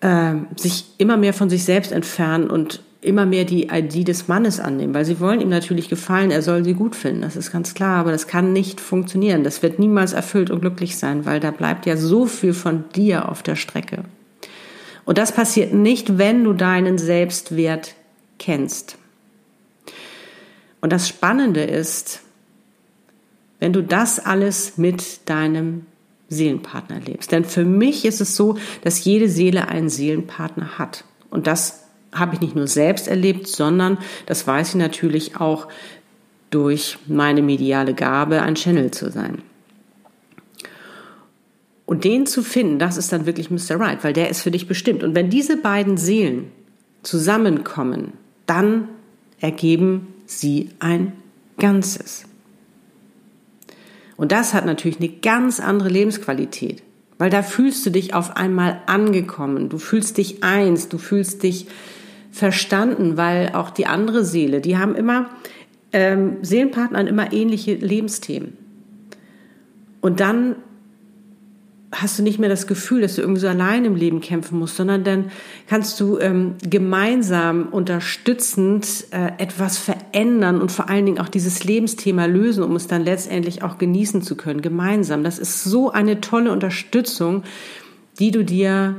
äh, 0.00 0.34
sich 0.56 0.86
immer 0.98 1.16
mehr 1.16 1.34
von 1.34 1.50
sich 1.50 1.64
selbst 1.64 1.92
entfernen 1.92 2.50
und 2.50 2.82
immer 3.04 3.26
mehr 3.26 3.44
die 3.44 3.68
ID 3.68 4.08
des 4.08 4.28
Mannes 4.28 4.60
annehmen, 4.60 4.94
weil 4.94 5.04
sie 5.04 5.20
wollen 5.20 5.40
ihm 5.40 5.48
natürlich 5.48 5.88
gefallen, 5.88 6.30
er 6.30 6.42
soll 6.42 6.64
sie 6.64 6.74
gut 6.74 6.96
finden, 6.96 7.22
das 7.22 7.36
ist 7.36 7.52
ganz 7.52 7.74
klar, 7.74 7.98
aber 7.98 8.12
das 8.12 8.26
kann 8.26 8.52
nicht 8.52 8.80
funktionieren, 8.80 9.44
das 9.44 9.62
wird 9.62 9.78
niemals 9.78 10.12
erfüllt 10.12 10.50
und 10.50 10.60
glücklich 10.60 10.96
sein, 10.96 11.24
weil 11.26 11.40
da 11.40 11.50
bleibt 11.50 11.86
ja 11.86 11.96
so 11.96 12.26
viel 12.26 12.54
von 12.54 12.84
dir 12.94 13.28
auf 13.28 13.42
der 13.42 13.56
Strecke. 13.56 14.04
Und 15.04 15.18
das 15.18 15.32
passiert 15.32 15.74
nicht, 15.74 16.18
wenn 16.18 16.44
du 16.44 16.54
deinen 16.54 16.98
Selbstwert 16.98 17.94
kennst. 18.38 18.96
Und 20.80 20.92
das 20.92 21.08
Spannende 21.08 21.62
ist, 21.62 22.22
wenn 23.58 23.72
du 23.72 23.82
das 23.82 24.18
alles 24.18 24.76
mit 24.78 25.28
deinem 25.28 25.86
Seelenpartner 26.28 27.00
lebst. 27.00 27.32
Denn 27.32 27.44
für 27.44 27.64
mich 27.64 28.04
ist 28.04 28.20
es 28.20 28.36
so, 28.36 28.58
dass 28.82 29.04
jede 29.04 29.28
Seele 29.28 29.68
einen 29.68 29.88
Seelenpartner 29.88 30.78
hat. 30.78 31.04
Und 31.30 31.46
das 31.46 31.83
habe 32.14 32.34
ich 32.34 32.40
nicht 32.40 32.56
nur 32.56 32.66
selbst 32.66 33.08
erlebt, 33.08 33.48
sondern 33.48 33.98
das 34.26 34.46
weiß 34.46 34.70
ich 34.70 34.74
natürlich 34.76 35.36
auch 35.40 35.68
durch 36.50 36.98
meine 37.06 37.42
mediale 37.42 37.94
Gabe, 37.94 38.42
ein 38.42 38.54
Channel 38.54 38.90
zu 38.90 39.10
sein. 39.10 39.42
Und 41.86 42.04
den 42.04 42.26
zu 42.26 42.42
finden, 42.42 42.78
das 42.78 42.96
ist 42.96 43.12
dann 43.12 43.26
wirklich 43.26 43.50
Mr. 43.50 43.78
Right, 43.78 44.02
weil 44.04 44.12
der 44.12 44.30
ist 44.30 44.40
für 44.40 44.50
dich 44.50 44.66
bestimmt. 44.66 45.02
Und 45.02 45.14
wenn 45.14 45.28
diese 45.28 45.56
beiden 45.56 45.96
Seelen 45.96 46.50
zusammenkommen, 47.02 48.12
dann 48.46 48.88
ergeben 49.40 50.08
sie 50.26 50.70
ein 50.78 51.12
Ganzes. 51.58 52.24
Und 54.16 54.32
das 54.32 54.54
hat 54.54 54.64
natürlich 54.64 54.98
eine 54.98 55.08
ganz 55.08 55.60
andere 55.60 55.88
Lebensqualität, 55.88 56.82
weil 57.18 57.30
da 57.30 57.42
fühlst 57.42 57.84
du 57.84 57.90
dich 57.90 58.14
auf 58.14 58.36
einmal 58.36 58.80
angekommen, 58.86 59.68
du 59.68 59.78
fühlst 59.78 60.18
dich 60.18 60.42
eins, 60.42 60.88
du 60.88 60.98
fühlst 60.98 61.42
dich 61.42 61.66
verstanden, 62.34 63.16
weil 63.16 63.52
auch 63.54 63.70
die 63.70 63.86
andere 63.86 64.24
Seele, 64.24 64.60
die 64.60 64.76
haben 64.76 64.96
immer, 64.96 65.30
ähm, 65.92 66.38
Seelenpartner 66.42 66.98
haben 66.98 67.06
immer 67.06 67.32
ähnliche 67.32 67.74
Lebensthemen. 67.74 68.56
Und 70.00 70.18
dann 70.18 70.56
hast 71.92 72.18
du 72.18 72.24
nicht 72.24 72.40
mehr 72.40 72.48
das 72.48 72.66
Gefühl, 72.66 73.02
dass 73.02 73.14
du 73.14 73.20
irgendwie 73.20 73.40
so 73.40 73.46
allein 73.46 73.84
im 73.84 73.94
Leben 73.94 74.20
kämpfen 74.20 74.58
musst, 74.58 74.76
sondern 74.76 75.04
dann 75.04 75.30
kannst 75.68 76.00
du 76.00 76.18
ähm, 76.18 76.56
gemeinsam 76.68 77.68
unterstützend 77.68 79.04
äh, 79.12 79.30
etwas 79.38 79.78
verändern 79.78 80.60
und 80.60 80.72
vor 80.72 80.90
allen 80.90 81.06
Dingen 81.06 81.20
auch 81.20 81.28
dieses 81.28 81.62
Lebensthema 81.62 82.26
lösen, 82.26 82.64
um 82.64 82.74
es 82.74 82.88
dann 82.88 83.04
letztendlich 83.04 83.62
auch 83.62 83.78
genießen 83.78 84.22
zu 84.22 84.36
können, 84.36 84.60
gemeinsam. 84.60 85.22
Das 85.22 85.38
ist 85.38 85.62
so 85.62 85.92
eine 85.92 86.20
tolle 86.20 86.50
Unterstützung, 86.50 87.44
die 88.18 88.32
du 88.32 88.44
dir 88.44 88.96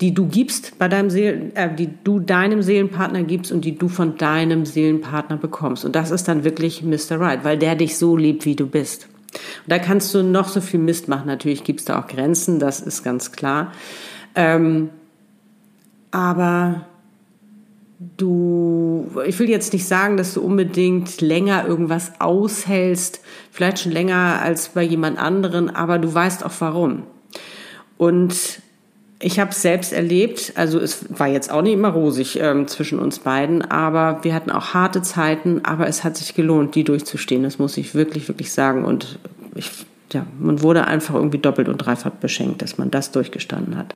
die 0.00 0.14
du 0.14 0.26
gibst 0.26 0.78
bei 0.78 0.88
deinem 0.88 1.10
Seelen, 1.10 1.54
äh, 1.54 1.74
die 1.74 1.90
du 2.04 2.20
deinem 2.20 2.62
Seelenpartner 2.62 3.22
gibst 3.22 3.52
und 3.52 3.64
die 3.64 3.76
du 3.76 3.88
von 3.88 4.16
deinem 4.16 4.64
Seelenpartner 4.64 5.36
bekommst. 5.36 5.84
Und 5.84 5.94
das 5.94 6.10
ist 6.10 6.26
dann 6.26 6.44
wirklich 6.44 6.82
Mr. 6.82 7.20
Right, 7.20 7.44
weil 7.44 7.58
der 7.58 7.74
dich 7.74 7.98
so 7.98 8.16
liebt, 8.16 8.46
wie 8.46 8.56
du 8.56 8.66
bist. 8.66 9.08
Und 9.32 9.70
da 9.70 9.78
kannst 9.78 10.14
du 10.14 10.22
noch 10.22 10.48
so 10.48 10.60
viel 10.60 10.80
Mist 10.80 11.08
machen. 11.08 11.26
Natürlich 11.26 11.64
gibt 11.64 11.80
es 11.80 11.86
da 11.86 12.00
auch 12.00 12.06
Grenzen, 12.06 12.58
das 12.58 12.80
ist 12.80 13.04
ganz 13.04 13.30
klar. 13.32 13.72
Ähm, 14.34 14.88
aber 16.10 16.86
du, 18.16 19.10
ich 19.26 19.38
will 19.38 19.50
jetzt 19.50 19.72
nicht 19.74 19.86
sagen, 19.86 20.16
dass 20.16 20.34
du 20.34 20.40
unbedingt 20.40 21.20
länger 21.20 21.66
irgendwas 21.66 22.12
aushältst, 22.20 23.20
vielleicht 23.50 23.80
schon 23.80 23.92
länger 23.92 24.40
als 24.42 24.70
bei 24.70 24.82
jemand 24.82 25.18
anderen, 25.18 25.68
aber 25.68 25.98
du 25.98 26.12
weißt 26.12 26.44
auch 26.44 26.52
warum. 26.58 27.02
Und 27.98 28.62
ich 29.22 29.38
habe 29.38 29.50
es 29.50 29.60
selbst 29.60 29.92
erlebt, 29.92 30.54
also 30.56 30.78
es 30.78 31.04
war 31.10 31.28
jetzt 31.28 31.52
auch 31.52 31.60
nicht 31.60 31.74
immer 31.74 31.90
rosig 31.90 32.40
ähm, 32.40 32.66
zwischen 32.66 32.98
uns 32.98 33.18
beiden, 33.18 33.62
aber 33.62 34.24
wir 34.24 34.34
hatten 34.34 34.50
auch 34.50 34.72
harte 34.72 35.02
Zeiten, 35.02 35.60
aber 35.62 35.86
es 35.86 36.04
hat 36.04 36.16
sich 36.16 36.34
gelohnt, 36.34 36.74
die 36.74 36.84
durchzustehen. 36.84 37.42
Das 37.42 37.58
muss 37.58 37.76
ich 37.76 37.94
wirklich, 37.94 38.28
wirklich 38.28 38.50
sagen. 38.50 38.84
Und 38.84 39.18
ich, 39.54 39.70
ja, 40.12 40.26
man 40.38 40.62
wurde 40.62 40.86
einfach 40.86 41.14
irgendwie 41.14 41.38
doppelt 41.38 41.68
und 41.68 41.76
dreifach 41.76 42.12
beschenkt, 42.12 42.62
dass 42.62 42.78
man 42.78 42.90
das 42.90 43.12
durchgestanden 43.12 43.76
hat. 43.76 43.94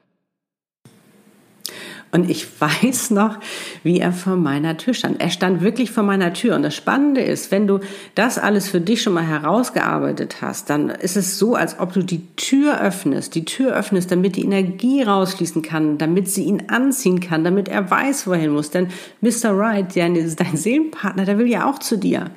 Und 2.14 2.30
ich 2.30 2.46
weiß 2.60 3.10
noch, 3.10 3.38
wie 3.82 3.98
er 3.98 4.12
vor 4.12 4.36
meiner 4.36 4.76
Tür 4.76 4.94
stand. 4.94 5.20
Er 5.20 5.30
stand 5.30 5.60
wirklich 5.60 5.90
vor 5.90 6.04
meiner 6.04 6.32
Tür. 6.32 6.54
Und 6.54 6.62
das 6.62 6.74
Spannende 6.74 7.20
ist, 7.20 7.50
wenn 7.50 7.66
du 7.66 7.80
das 8.14 8.38
alles 8.38 8.68
für 8.68 8.80
dich 8.80 9.02
schon 9.02 9.12
mal 9.12 9.26
herausgearbeitet 9.26 10.36
hast, 10.40 10.70
dann 10.70 10.90
ist 10.90 11.16
es 11.16 11.38
so, 11.38 11.56
als 11.56 11.78
ob 11.80 11.92
du 11.92 12.02
die 12.02 12.24
Tür 12.36 12.80
öffnest, 12.80 13.34
die 13.34 13.44
Tür 13.44 13.74
öffnest, 13.74 14.12
damit 14.12 14.36
die 14.36 14.44
Energie 14.44 15.02
rausfließen 15.02 15.62
kann, 15.62 15.98
damit 15.98 16.30
sie 16.30 16.44
ihn 16.44 16.68
anziehen 16.68 17.18
kann, 17.18 17.42
damit 17.42 17.68
er 17.68 17.90
weiß, 17.90 18.28
wohin 18.28 18.52
muss. 18.52 18.70
Denn 18.70 18.88
Mr. 19.20 19.58
Wright, 19.58 19.96
dein, 19.96 20.14
dein 20.14 20.56
Seelenpartner, 20.56 21.24
der 21.24 21.38
will 21.38 21.48
ja 21.48 21.68
auch 21.68 21.80
zu 21.80 21.98
dir. 21.98 22.30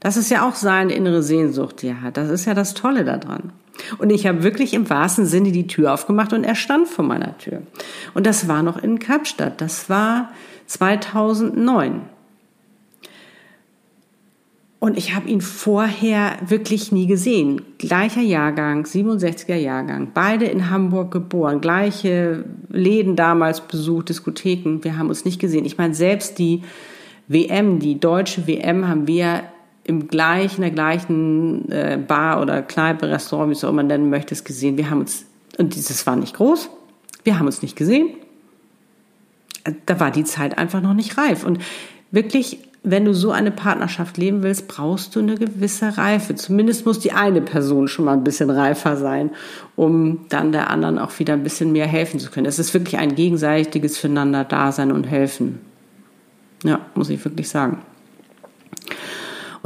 Das 0.00 0.16
ist 0.16 0.30
ja 0.30 0.48
auch 0.48 0.54
seine 0.54 0.94
innere 0.94 1.22
Sehnsucht, 1.22 1.82
die 1.82 1.88
er 1.88 2.00
hat. 2.00 2.16
Das 2.16 2.30
ist 2.30 2.46
ja 2.46 2.54
das 2.54 2.74
Tolle 2.74 3.04
daran. 3.04 3.52
Und 3.98 4.10
ich 4.10 4.26
habe 4.26 4.42
wirklich 4.42 4.74
im 4.74 4.88
wahrsten 4.88 5.26
Sinne 5.26 5.52
die 5.52 5.66
Tür 5.66 5.94
aufgemacht 5.94 6.32
und 6.32 6.44
er 6.44 6.54
stand 6.54 6.88
vor 6.88 7.04
meiner 7.04 7.36
Tür. 7.38 7.62
Und 8.14 8.26
das 8.26 8.48
war 8.48 8.62
noch 8.62 8.82
in 8.82 8.98
Kapstadt. 8.98 9.60
Das 9.60 9.88
war 9.90 10.30
2009. 10.66 12.02
Und 14.78 14.98
ich 14.98 15.14
habe 15.14 15.28
ihn 15.28 15.40
vorher 15.40 16.36
wirklich 16.46 16.92
nie 16.92 17.06
gesehen. 17.06 17.62
Gleicher 17.78 18.20
Jahrgang, 18.20 18.84
67er 18.84 19.56
Jahrgang, 19.56 20.12
beide 20.12 20.44
in 20.44 20.70
Hamburg 20.70 21.10
geboren, 21.10 21.60
gleiche 21.60 22.44
Läden 22.68 23.16
damals 23.16 23.62
besucht, 23.62 24.10
Diskotheken. 24.10 24.80
Wir 24.82 24.98
haben 24.98 25.08
uns 25.08 25.24
nicht 25.24 25.40
gesehen. 25.40 25.64
Ich 25.64 25.78
meine, 25.78 25.94
selbst 25.94 26.38
die 26.38 26.62
WM, 27.26 27.80
die 27.80 27.98
deutsche 27.98 28.46
WM, 28.46 28.86
haben 28.86 29.06
wir 29.08 29.44
im 29.86 30.08
gleichen, 30.08 30.62
der 30.62 30.72
gleichen 30.72 31.70
äh, 31.70 31.96
Bar 31.96 32.42
oder 32.42 32.62
Kneipe, 32.62 33.08
Restaurant, 33.08 33.50
wie 33.50 33.52
es 33.52 33.62
auch 33.62 33.68
immer 33.68 33.84
nennen 33.84 34.10
möchtest, 34.10 34.44
gesehen. 34.44 34.76
Wir 34.76 34.90
haben 34.90 35.00
uns, 35.00 35.26
und 35.58 35.76
dieses 35.76 36.06
war 36.06 36.16
nicht 36.16 36.34
groß, 36.34 36.68
wir 37.22 37.38
haben 37.38 37.46
uns 37.46 37.62
nicht 37.62 37.76
gesehen. 37.76 38.08
Da 39.86 40.00
war 40.00 40.10
die 40.10 40.24
Zeit 40.24 40.58
einfach 40.58 40.80
noch 40.80 40.94
nicht 40.94 41.16
reif. 41.18 41.44
Und 41.44 41.60
wirklich, 42.10 42.58
wenn 42.82 43.04
du 43.04 43.14
so 43.14 43.30
eine 43.30 43.52
Partnerschaft 43.52 44.16
leben 44.16 44.42
willst, 44.42 44.66
brauchst 44.66 45.14
du 45.14 45.20
eine 45.20 45.36
gewisse 45.36 45.96
Reife. 45.96 46.34
Zumindest 46.34 46.84
muss 46.84 46.98
die 46.98 47.12
eine 47.12 47.40
Person 47.40 47.86
schon 47.86 48.06
mal 48.06 48.14
ein 48.14 48.24
bisschen 48.24 48.50
reifer 48.50 48.96
sein, 48.96 49.30
um 49.76 50.26
dann 50.30 50.50
der 50.50 50.70
anderen 50.70 50.98
auch 50.98 51.16
wieder 51.20 51.34
ein 51.34 51.44
bisschen 51.44 51.70
mehr 51.70 51.86
helfen 51.86 52.18
zu 52.18 52.30
können. 52.30 52.46
Es 52.46 52.58
ist 52.58 52.74
wirklich 52.74 52.98
ein 52.98 53.14
gegenseitiges 53.14 53.98
Füreinander-Dasein 53.98 54.90
und 54.90 55.04
Helfen. 55.04 55.60
Ja, 56.64 56.80
muss 56.94 57.10
ich 57.10 57.24
wirklich 57.24 57.48
sagen. 57.48 57.82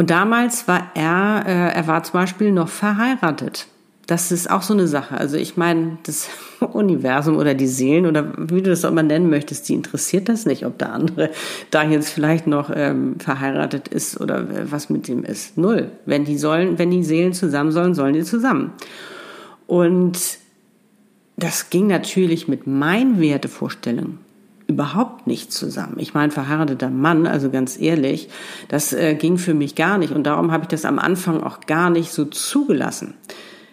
Und 0.00 0.08
damals 0.08 0.66
war 0.66 0.92
er, 0.94 1.44
äh, 1.46 1.76
er 1.76 1.86
war 1.86 2.02
zum 2.02 2.14
Beispiel 2.14 2.52
noch 2.52 2.70
verheiratet. 2.70 3.66
Das 4.06 4.32
ist 4.32 4.50
auch 4.50 4.62
so 4.62 4.72
eine 4.72 4.88
Sache. 4.88 5.18
Also 5.18 5.36
ich 5.36 5.58
meine, 5.58 5.98
das 6.04 6.30
Universum 6.72 7.36
oder 7.36 7.52
die 7.52 7.66
Seelen 7.66 8.06
oder 8.06 8.32
wie 8.38 8.62
du 8.62 8.70
das 8.70 8.86
auch 8.86 8.92
mal 8.92 9.02
nennen 9.02 9.28
möchtest, 9.28 9.68
die 9.68 9.74
interessiert 9.74 10.30
das 10.30 10.46
nicht, 10.46 10.64
ob 10.64 10.78
der 10.78 10.94
andere 10.94 11.28
da 11.70 11.82
jetzt 11.82 12.08
vielleicht 12.08 12.46
noch 12.46 12.70
ähm, 12.74 13.16
verheiratet 13.18 13.88
ist 13.88 14.18
oder 14.18 14.46
was 14.70 14.88
mit 14.88 15.06
dem 15.06 15.22
ist. 15.22 15.58
Null. 15.58 15.90
Wenn 16.06 16.24
die 16.24 16.38
sollen, 16.38 16.78
wenn 16.78 16.90
die 16.90 17.04
Seelen 17.04 17.34
zusammen 17.34 17.70
sollen, 17.70 17.94
sollen 17.94 18.14
die 18.14 18.24
zusammen. 18.24 18.72
Und 19.66 20.18
das 21.36 21.68
ging 21.68 21.88
natürlich 21.88 22.48
mit 22.48 22.66
meinen 22.66 23.20
Wertevorstellungen 23.20 24.29
überhaupt 24.70 25.26
nicht 25.26 25.52
zusammen. 25.52 25.96
Ich 25.98 26.14
meine, 26.14 26.30
verheirateter 26.30 26.90
Mann, 26.90 27.26
also 27.26 27.50
ganz 27.50 27.78
ehrlich, 27.78 28.28
das 28.68 28.92
äh, 28.92 29.14
ging 29.14 29.36
für 29.36 29.54
mich 29.54 29.74
gar 29.74 29.98
nicht 29.98 30.12
und 30.12 30.24
darum 30.24 30.52
habe 30.52 30.64
ich 30.64 30.68
das 30.68 30.84
am 30.84 30.98
Anfang 30.98 31.42
auch 31.42 31.60
gar 31.60 31.90
nicht 31.90 32.12
so 32.12 32.24
zugelassen. 32.24 33.14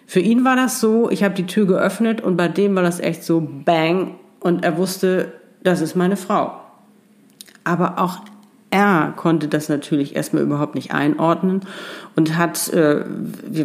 Für 0.05 0.19
ihn 0.19 0.43
war 0.43 0.55
das 0.55 0.79
so, 0.79 1.09
ich 1.09 1.23
habe 1.23 1.35
die 1.35 1.45
Tür 1.45 1.67
geöffnet 1.67 2.21
und 2.21 2.37
bei 2.37 2.47
dem 2.47 2.75
war 2.75 2.83
das 2.83 2.99
echt 2.99 3.23
so 3.23 3.41
bang 3.65 4.15
und 4.39 4.63
er 4.63 4.77
wusste, 4.77 5.33
das 5.63 5.81
ist 5.81 5.95
meine 5.95 6.17
Frau. 6.17 6.59
Aber 7.63 7.99
auch 7.99 8.19
er 8.69 9.13
konnte 9.15 9.47
das 9.47 9.69
natürlich 9.69 10.15
erstmal 10.15 10.43
überhaupt 10.43 10.75
nicht 10.75 10.91
einordnen 10.91 11.61
und 12.15 12.37
hat 12.37 12.67
äh, 12.69 13.05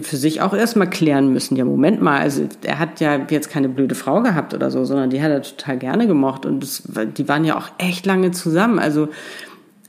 für 0.03 0.17
sich 0.17 0.41
auch 0.41 0.55
erstmal 0.55 0.89
klären 0.89 1.33
müssen, 1.33 1.57
ja 1.57 1.65
Moment 1.65 2.01
mal, 2.01 2.21
also 2.21 2.47
er 2.63 2.79
hat 2.79 3.01
ja 3.01 3.19
jetzt 3.29 3.51
keine 3.51 3.69
blöde 3.69 3.97
Frau 3.97 4.23
gehabt 4.23 4.55
oder 4.55 4.71
so, 4.71 4.85
sondern 4.85 5.11
die 5.11 5.21
hat 5.21 5.31
er 5.31 5.43
total 5.43 5.79
gerne 5.79 6.07
gemocht 6.07 6.47
und 6.47 6.61
das, 6.61 6.85
die 7.17 7.29
waren 7.29 7.45
ja 7.45 7.59
auch 7.59 7.69
echt 7.79 8.07
lange 8.07 8.31
zusammen. 8.31 8.79
Also 8.79 9.09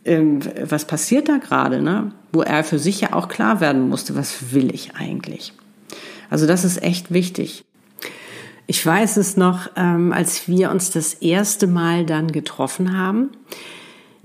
ähm, 0.04 0.40
was 0.64 0.86
passiert 0.86 1.30
da 1.30 1.38
gerade, 1.38 1.82
ne? 1.82 2.12
Wo 2.32 2.42
er 2.42 2.64
für 2.64 2.80
sich 2.80 3.02
ja 3.02 3.14
auch 3.14 3.28
klar 3.28 3.62
werden 3.62 3.88
musste, 3.90 4.16
was 4.16 4.54
will 4.54 4.74
ich 4.74 4.96
eigentlich? 4.96 5.54
Also 6.30 6.48
das 6.48 6.64
ist 6.64 6.82
echt 6.82 7.14
wichtig. 7.14 7.64
Ich 8.66 8.84
weiß 8.84 9.18
es 9.18 9.38
noch, 9.38 9.70
ähm, 9.76 10.12
als 10.12 10.48
wir 10.48 10.72
uns 10.72 10.90
das 10.90 11.14
erste 11.14 11.68
Mal 11.68 12.06
dann 12.06 12.32
getroffen 12.32 12.98
haben. 12.98 13.30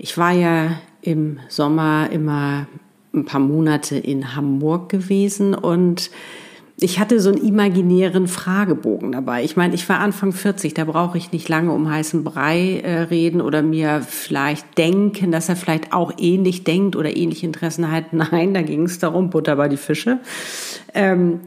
Ich 0.01 0.17
war 0.17 0.31
ja 0.31 0.79
im 1.01 1.39
Sommer 1.49 2.09
immer 2.09 2.67
ein 3.13 3.25
paar 3.25 3.41
Monate 3.41 3.97
in 3.97 4.33
Hamburg 4.33 4.87
gewesen 4.87 5.53
und 5.53 6.09
ich 6.79 6.99
hatte 6.99 7.19
so 7.19 7.29
einen 7.29 7.45
imaginären 7.45 8.29
Fragebogen 8.29 9.11
dabei. 9.11 9.43
Ich 9.43 9.57
meine, 9.57 9.75
ich 9.75 9.89
war 9.89 9.99
Anfang 9.99 10.31
40, 10.31 10.73
da 10.73 10.85
brauche 10.85 11.17
ich 11.17 11.33
nicht 11.33 11.49
lange 11.49 11.73
um 11.73 11.91
heißen 11.91 12.23
Brei 12.23 12.79
äh, 12.79 13.01
reden 13.01 13.41
oder 13.41 13.61
mir 13.61 14.01
vielleicht 14.01 14.77
denken, 14.77 15.33
dass 15.33 15.49
er 15.49 15.57
vielleicht 15.57 15.91
auch 15.91 16.13
ähnlich 16.17 16.63
denkt 16.63 16.95
oder 16.95 17.13
ähnliche 17.13 17.45
Interessen 17.45 17.91
hat. 17.91 18.13
Nein, 18.13 18.53
da 18.53 18.61
ging 18.61 18.83
es 18.83 18.99
darum, 18.99 19.29
Butter 19.29 19.57
bei 19.57 19.67
die 19.67 19.75
Fische. 19.75 20.19
Ähm, 20.93 21.41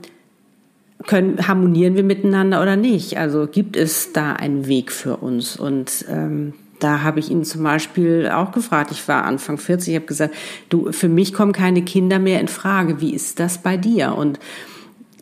können, 1.06 1.48
harmonieren 1.48 1.96
wir 1.96 2.04
miteinander 2.04 2.60
oder 2.60 2.76
nicht? 2.76 3.16
Also 3.16 3.46
gibt 3.46 3.78
es 3.78 4.12
da 4.12 4.34
einen 4.34 4.66
Weg 4.66 4.92
für 4.92 5.16
uns? 5.16 5.56
Und 5.56 6.04
ähm, 6.10 6.52
da 6.82 7.02
habe 7.02 7.20
ich 7.20 7.30
ihn 7.30 7.44
zum 7.44 7.62
Beispiel 7.62 8.28
auch 8.32 8.52
gefragt. 8.52 8.90
Ich 8.90 9.06
war 9.06 9.24
Anfang 9.24 9.58
40, 9.58 9.88
ich 9.88 9.96
habe 9.96 10.06
gesagt, 10.06 10.34
du, 10.68 10.90
für 10.92 11.08
mich 11.08 11.32
kommen 11.32 11.52
keine 11.52 11.82
Kinder 11.82 12.18
mehr 12.18 12.40
in 12.40 12.48
Frage. 12.48 13.00
Wie 13.00 13.14
ist 13.14 13.38
das 13.38 13.58
bei 13.58 13.76
dir? 13.76 14.14
Und 14.16 14.38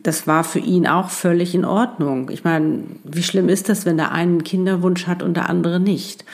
das 0.02 0.26
war 0.26 0.44
für 0.44 0.58
ihn 0.58 0.86
auch 0.86 1.10
völlig 1.10 1.54
in 1.54 1.64
Ordnung. 1.64 2.30
Ich 2.30 2.44
meine, 2.44 2.84
wie 3.04 3.22
schlimm 3.22 3.48
ist 3.48 3.68
das, 3.68 3.84
wenn 3.84 3.98
der 3.98 4.12
einen 4.12 4.44
Kinderwunsch 4.44 5.06
hat 5.06 5.22
und 5.22 5.36
der 5.36 5.50
andere 5.50 5.80
nicht? 5.80 6.24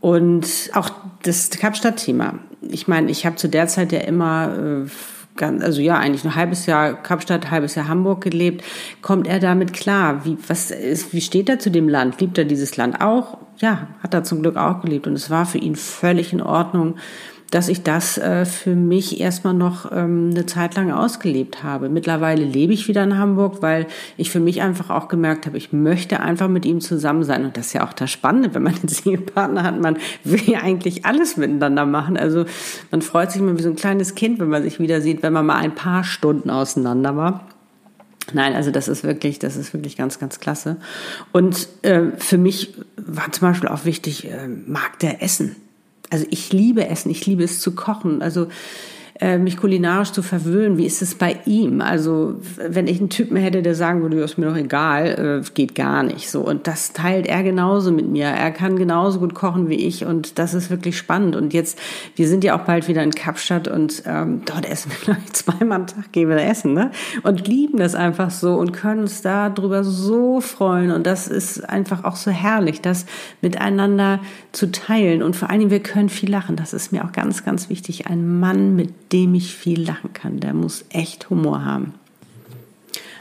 Und 0.00 0.46
auch 0.74 0.90
das 1.22 1.48
Kapstadt-Thema. 1.50 2.34
Ich 2.60 2.86
meine, 2.86 3.10
ich 3.10 3.24
habe 3.24 3.36
zu 3.36 3.48
der 3.48 3.68
Zeit 3.68 3.92
ja 3.92 4.00
immer 4.00 4.84
äh, 4.84 4.88
also 5.42 5.80
ja, 5.80 5.98
eigentlich 5.98 6.24
ein 6.24 6.34
halbes 6.34 6.66
Jahr 6.66 6.94
Kapstadt, 6.94 7.50
halbes 7.50 7.74
Jahr 7.74 7.88
Hamburg 7.88 8.22
gelebt. 8.22 8.64
Kommt 9.02 9.26
er 9.26 9.38
damit 9.38 9.72
klar? 9.72 10.24
Wie, 10.24 10.36
was 10.46 10.70
ist, 10.70 11.12
wie 11.12 11.20
steht 11.20 11.48
er 11.48 11.58
zu 11.58 11.70
dem 11.70 11.88
Land? 11.88 12.20
Liebt 12.20 12.38
er 12.38 12.44
dieses 12.44 12.76
Land 12.76 13.00
auch? 13.00 13.38
Ja, 13.58 13.88
hat 14.02 14.14
er 14.14 14.24
zum 14.24 14.42
Glück 14.42 14.56
auch 14.56 14.82
gelebt. 14.82 15.06
Und 15.06 15.14
es 15.14 15.30
war 15.30 15.46
für 15.46 15.58
ihn 15.58 15.76
völlig 15.76 16.32
in 16.32 16.42
Ordnung, 16.42 16.96
dass 17.50 17.68
ich 17.68 17.82
das 17.82 18.18
äh, 18.18 18.44
für 18.44 18.74
mich 18.74 19.20
erstmal 19.20 19.54
noch 19.54 19.90
ähm, 19.92 20.30
eine 20.32 20.46
Zeit 20.46 20.74
lang 20.74 20.90
ausgelebt 20.90 21.62
habe. 21.62 21.88
Mittlerweile 21.88 22.44
lebe 22.44 22.72
ich 22.72 22.88
wieder 22.88 23.04
in 23.04 23.18
Hamburg, 23.18 23.62
weil 23.62 23.86
ich 24.16 24.30
für 24.30 24.40
mich 24.40 24.62
einfach 24.62 24.90
auch 24.90 25.08
gemerkt 25.08 25.46
habe, 25.46 25.56
ich 25.56 25.72
möchte 25.72 26.20
einfach 26.20 26.48
mit 26.48 26.66
ihm 26.66 26.80
zusammen 26.80 27.22
sein. 27.22 27.44
Und 27.44 27.56
das 27.56 27.68
ist 27.68 27.72
ja 27.74 27.86
auch 27.86 27.92
das 27.92 28.10
Spannende, 28.10 28.54
wenn 28.54 28.64
man 28.64 28.74
einen 28.74 28.88
Single-Partner 28.88 29.62
hat. 29.62 29.80
Man 29.80 29.96
will 30.24 30.42
ja 30.44 30.60
eigentlich 30.60 31.04
alles 31.04 31.36
miteinander 31.36 31.86
machen. 31.86 32.16
Also 32.16 32.46
man 32.90 33.00
freut 33.00 33.30
sich 33.30 33.40
immer 33.40 33.56
wie 33.56 33.62
so 33.62 33.70
ein 33.70 33.76
kleines 33.76 34.16
Kind, 34.16 34.40
wenn 34.40 34.48
man 34.48 34.64
sich 34.64 34.80
wieder 34.80 35.00
sieht, 35.00 35.22
wenn 35.22 35.32
man 35.32 35.46
mal 35.46 35.56
ein 35.56 35.74
paar 35.74 36.02
Stunden 36.02 36.50
auseinander 36.50 37.16
war. 37.16 37.46
Nein, 38.32 38.54
also 38.54 38.72
das 38.72 38.88
ist 38.88 39.04
wirklich, 39.04 39.38
das 39.38 39.56
ist 39.56 39.72
wirklich 39.72 39.96
ganz, 39.96 40.18
ganz 40.18 40.40
klasse. 40.40 40.78
Und 41.30 41.68
äh, 41.82 42.10
für 42.18 42.38
mich 42.38 42.74
war 43.06 43.32
zum 43.32 43.48
Beispiel 43.48 43.68
auch 43.68 43.84
wichtig, 43.84 44.30
äh, 44.30 44.48
mag 44.48 44.98
der 44.98 45.22
Essen 45.22 45.56
also 46.10 46.26
ich 46.30 46.52
liebe 46.52 46.86
Essen, 46.86 47.10
ich 47.10 47.26
liebe 47.26 47.44
es 47.44 47.60
zu 47.60 47.74
kochen. 47.74 48.22
Also 48.22 48.48
äh, 49.20 49.38
mich 49.38 49.56
kulinarisch 49.56 50.12
zu 50.12 50.22
verwöhnen. 50.22 50.76
Wie 50.76 50.84
ist 50.84 51.00
es 51.00 51.14
bei 51.14 51.38
ihm? 51.46 51.80
Also 51.80 52.36
wenn 52.56 52.86
ich 52.86 52.98
einen 52.98 53.08
Typen 53.08 53.36
hätte, 53.36 53.62
der 53.62 53.74
sagen 53.74 54.02
würde, 54.02 54.20
ist 54.20 54.36
mir 54.36 54.46
doch 54.46 54.56
egal, 54.56 55.42
äh, 55.42 55.50
geht 55.54 55.74
gar 55.74 56.02
nicht 56.02 56.30
so. 56.30 56.42
Und 56.42 56.66
das 56.66 56.92
teilt 56.92 57.26
er 57.26 57.42
genauso 57.42 57.92
mit 57.92 58.08
mir. 58.08 58.26
Er 58.26 58.50
kann 58.50 58.76
genauso 58.76 59.20
gut 59.20 59.34
kochen 59.34 59.68
wie 59.70 59.86
ich 59.86 60.04
und 60.04 60.38
das 60.38 60.52
ist 60.52 60.70
wirklich 60.70 60.98
spannend. 60.98 61.34
Und 61.34 61.54
jetzt, 61.54 61.78
wir 62.14 62.28
sind 62.28 62.44
ja 62.44 62.58
auch 62.58 62.64
bald 62.64 62.88
wieder 62.88 63.02
in 63.02 63.12
Kapstadt 63.12 63.68
und 63.68 64.02
ähm, 64.06 64.42
dort 64.44 64.68
essen 64.68 64.90
wir 64.90 64.98
gleich 65.14 65.32
zweimal 65.32 65.80
am 65.80 65.86
Tag 65.86 66.12
gehen 66.12 66.28
wir 66.28 66.36
essen, 66.36 66.74
ne? 66.74 66.90
Und 67.22 67.48
lieben 67.48 67.78
das 67.78 67.94
einfach 67.94 68.30
so 68.30 68.54
und 68.54 68.72
können 68.72 69.00
uns 69.00 69.22
darüber 69.22 69.82
so 69.82 70.40
freuen. 70.40 70.90
Und 70.90 71.06
das 71.06 71.28
ist 71.28 71.68
einfach 71.68 72.04
auch 72.04 72.16
so 72.16 72.30
herrlich, 72.30 72.82
das 72.82 73.06
miteinander 73.40 74.20
zu 74.52 74.70
teilen. 74.70 75.22
Und 75.22 75.36
vor 75.36 75.50
allen 75.50 75.60
Dingen, 75.60 75.70
wir 75.70 75.82
können 75.82 76.08
viel 76.08 76.30
lachen. 76.30 76.56
Das 76.56 76.72
ist 76.72 76.92
mir 76.92 77.04
auch 77.04 77.12
ganz, 77.12 77.44
ganz 77.44 77.70
wichtig. 77.70 78.06
Ein 78.06 78.38
Mann 78.40 78.76
mit 78.76 79.05
dem 79.12 79.34
ich 79.34 79.54
viel 79.54 79.82
lachen 79.82 80.12
kann. 80.12 80.40
Der 80.40 80.54
muss 80.54 80.84
echt 80.90 81.30
Humor 81.30 81.64
haben. 81.64 81.94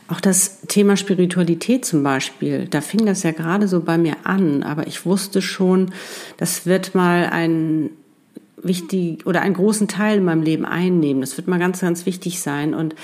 Auch 0.07 0.21
das 0.21 0.61
Thema 0.67 0.97
Spiritualität 0.97 1.83
zum 1.83 2.03
Beispiel, 2.03 2.67
da 2.69 2.81
fing 2.81 3.05
das 3.07 3.23
ja 3.23 3.31
gerade 3.31 3.67
so 3.67 3.81
bei 3.81 3.97
mir 3.97 4.17
an, 4.23 4.61
aber 4.61 4.85
ich 4.85 5.05
wusste 5.05 5.41
schon, 5.41 5.91
das 6.37 6.67
wird 6.67 6.93
mal 6.93 7.27
ein 7.31 7.89
wichtig 8.57 9.25
oder 9.25 9.41
einen 9.41 9.55
großen 9.55 9.87
Teil 9.87 10.19
in 10.19 10.25
meinem 10.25 10.43
Leben 10.43 10.65
einnehmen. 10.65 11.21
Das 11.21 11.37
wird 11.37 11.47
mal 11.47 11.59
ganz, 11.59 11.81
ganz 11.81 12.05
wichtig 12.05 12.39
sein. 12.39 12.73
Und 12.73 12.95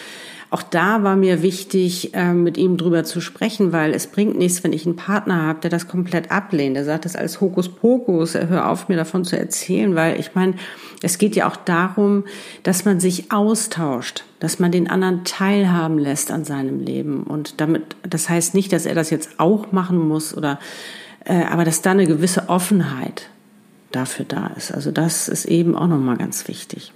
auch 0.51 0.63
da 0.63 1.01
war 1.01 1.15
mir 1.15 1.41
wichtig, 1.41 2.11
ähm, 2.11 2.43
mit 2.43 2.57
ihm 2.57 2.75
drüber 2.75 3.05
zu 3.05 3.21
sprechen, 3.21 3.71
weil 3.71 3.93
es 3.93 4.07
bringt 4.07 4.37
nichts, 4.37 4.65
wenn 4.65 4.73
ich 4.73 4.85
einen 4.85 4.97
Partner 4.97 5.43
habe, 5.43 5.61
der 5.61 5.69
das 5.69 5.87
komplett 5.87 6.29
ablehnt. 6.29 6.75
Der 6.75 6.83
sagt 6.83 7.05
das 7.05 7.15
als 7.15 7.39
Hokuspokus, 7.39 8.35
hör 8.35 8.69
auf, 8.69 8.89
mir 8.89 8.97
davon 8.97 9.23
zu 9.23 9.39
erzählen, 9.39 9.95
weil 9.95 10.19
ich 10.19 10.35
meine, 10.35 10.55
es 11.01 11.17
geht 11.17 11.37
ja 11.37 11.49
auch 11.49 11.55
darum, 11.55 12.25
dass 12.63 12.83
man 12.83 12.99
sich 12.99 13.31
austauscht, 13.31 14.25
dass 14.41 14.59
man 14.59 14.73
den 14.73 14.89
anderen 14.89 15.23
teilhaben 15.23 15.97
lässt 15.97 16.31
an 16.31 16.43
seinem 16.43 16.81
Leben. 16.81 17.23
Und 17.23 17.61
damit, 17.61 17.95
das 18.03 18.27
heißt 18.27 18.53
nicht, 18.53 18.73
dass 18.73 18.85
er 18.85 18.93
das 18.93 19.09
jetzt 19.09 19.39
auch 19.39 19.71
machen 19.71 20.05
muss 20.05 20.35
oder, 20.35 20.59
äh, 21.23 21.45
aber 21.45 21.63
dass 21.63 21.81
da 21.81 21.91
eine 21.91 22.05
gewisse 22.05 22.49
Offenheit 22.49 23.29
dafür 23.93 24.25
da 24.27 24.47
ist. 24.57 24.73
Also 24.73 24.91
das 24.91 25.29
ist 25.29 25.45
eben 25.45 25.77
auch 25.77 25.87
nochmal 25.87 26.17
ganz 26.17 26.49
wichtig. 26.49 26.91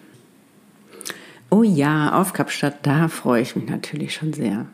Oh 1.49 1.63
ja, 1.63 2.19
auf 2.19 2.33
Kapstadt, 2.33 2.85
da 2.85 3.07
freue 3.07 3.41
ich 3.41 3.55
mich 3.55 3.69
natürlich 3.69 4.13
schon 4.13 4.33
sehr. 4.33 4.65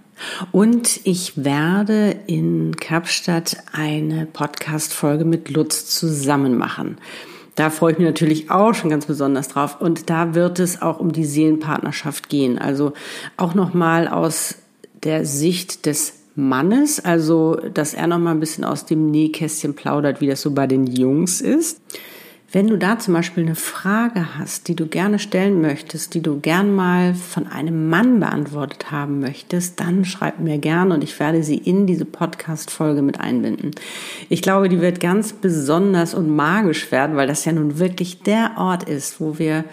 Und 0.51 1.01
ich 1.03 1.43
werde 1.43 2.15
in 2.27 2.75
Kapstadt 2.77 3.57
eine 3.71 4.25
Podcast-Folge 4.25 5.25
mit 5.25 5.49
Lutz 5.49 5.85
zusammen 5.87 6.57
machen. 6.57 6.97
Da 7.55 7.69
freue 7.69 7.93
ich 7.93 7.97
mich 7.97 8.07
natürlich 8.07 8.49
auch 8.49 8.73
schon 8.73 8.89
ganz 8.89 9.05
besonders 9.05 9.49
drauf. 9.49 9.81
Und 9.81 10.09
da 10.09 10.33
wird 10.33 10.59
es 10.59 10.81
auch 10.81 10.99
um 10.99 11.11
die 11.11 11.25
Seelenpartnerschaft 11.25 12.29
gehen. 12.29 12.57
Also 12.57 12.93
auch 13.37 13.53
nochmal 13.55 14.07
aus 14.07 14.55
der 15.03 15.25
Sicht 15.25 15.85
des 15.85 16.13
Mannes, 16.35 17.03
also 17.03 17.55
dass 17.55 17.93
er 17.93 18.07
nochmal 18.07 18.33
ein 18.33 18.39
bisschen 18.39 18.63
aus 18.63 18.85
dem 18.85 19.11
Nähkästchen 19.11 19.75
plaudert, 19.75 20.21
wie 20.21 20.27
das 20.27 20.41
so 20.41 20.51
bei 20.51 20.65
den 20.65 20.87
Jungs 20.87 21.41
ist. 21.41 21.81
Wenn 22.53 22.67
du 22.67 22.77
da 22.77 22.99
zum 22.99 23.13
Beispiel 23.13 23.45
eine 23.45 23.55
Frage 23.55 24.37
hast, 24.37 24.67
die 24.67 24.75
du 24.75 24.85
gerne 24.85 25.19
stellen 25.19 25.61
möchtest, 25.61 26.13
die 26.13 26.21
du 26.21 26.41
gern 26.41 26.75
mal 26.75 27.15
von 27.15 27.47
einem 27.47 27.87
Mann 27.87 28.19
beantwortet 28.19 28.91
haben 28.91 29.21
möchtest, 29.21 29.79
dann 29.79 30.03
schreib 30.03 30.41
mir 30.41 30.57
gern 30.57 30.91
und 30.91 31.01
ich 31.01 31.17
werde 31.17 31.43
sie 31.43 31.55
in 31.55 31.87
diese 31.87 32.03
Podcast-Folge 32.03 33.03
mit 33.03 33.21
einbinden. 33.21 33.71
Ich 34.27 34.41
glaube, 34.41 34.67
die 34.67 34.81
wird 34.81 34.99
ganz 34.99 35.31
besonders 35.31 36.13
und 36.13 36.29
magisch 36.29 36.91
werden, 36.91 37.15
weil 37.15 37.27
das 37.27 37.45
ja 37.45 37.53
nun 37.53 37.79
wirklich 37.79 38.21
der 38.21 38.51
Ort 38.57 38.83
ist, 38.83 39.21
wo 39.21 39.39
wir 39.39 39.63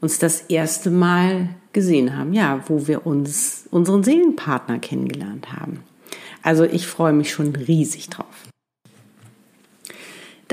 uns 0.00 0.18
das 0.18 0.40
erste 0.40 0.90
Mal 0.90 1.50
gesehen 1.72 2.16
haben. 2.16 2.32
Ja, 2.32 2.64
wo 2.66 2.88
wir 2.88 3.06
uns, 3.06 3.68
unseren 3.70 4.02
Seelenpartner 4.02 4.80
kennengelernt 4.80 5.52
haben. 5.52 5.84
Also 6.42 6.64
ich 6.64 6.88
freue 6.88 7.12
mich 7.12 7.30
schon 7.30 7.54
riesig 7.54 8.10
drauf. 8.10 8.26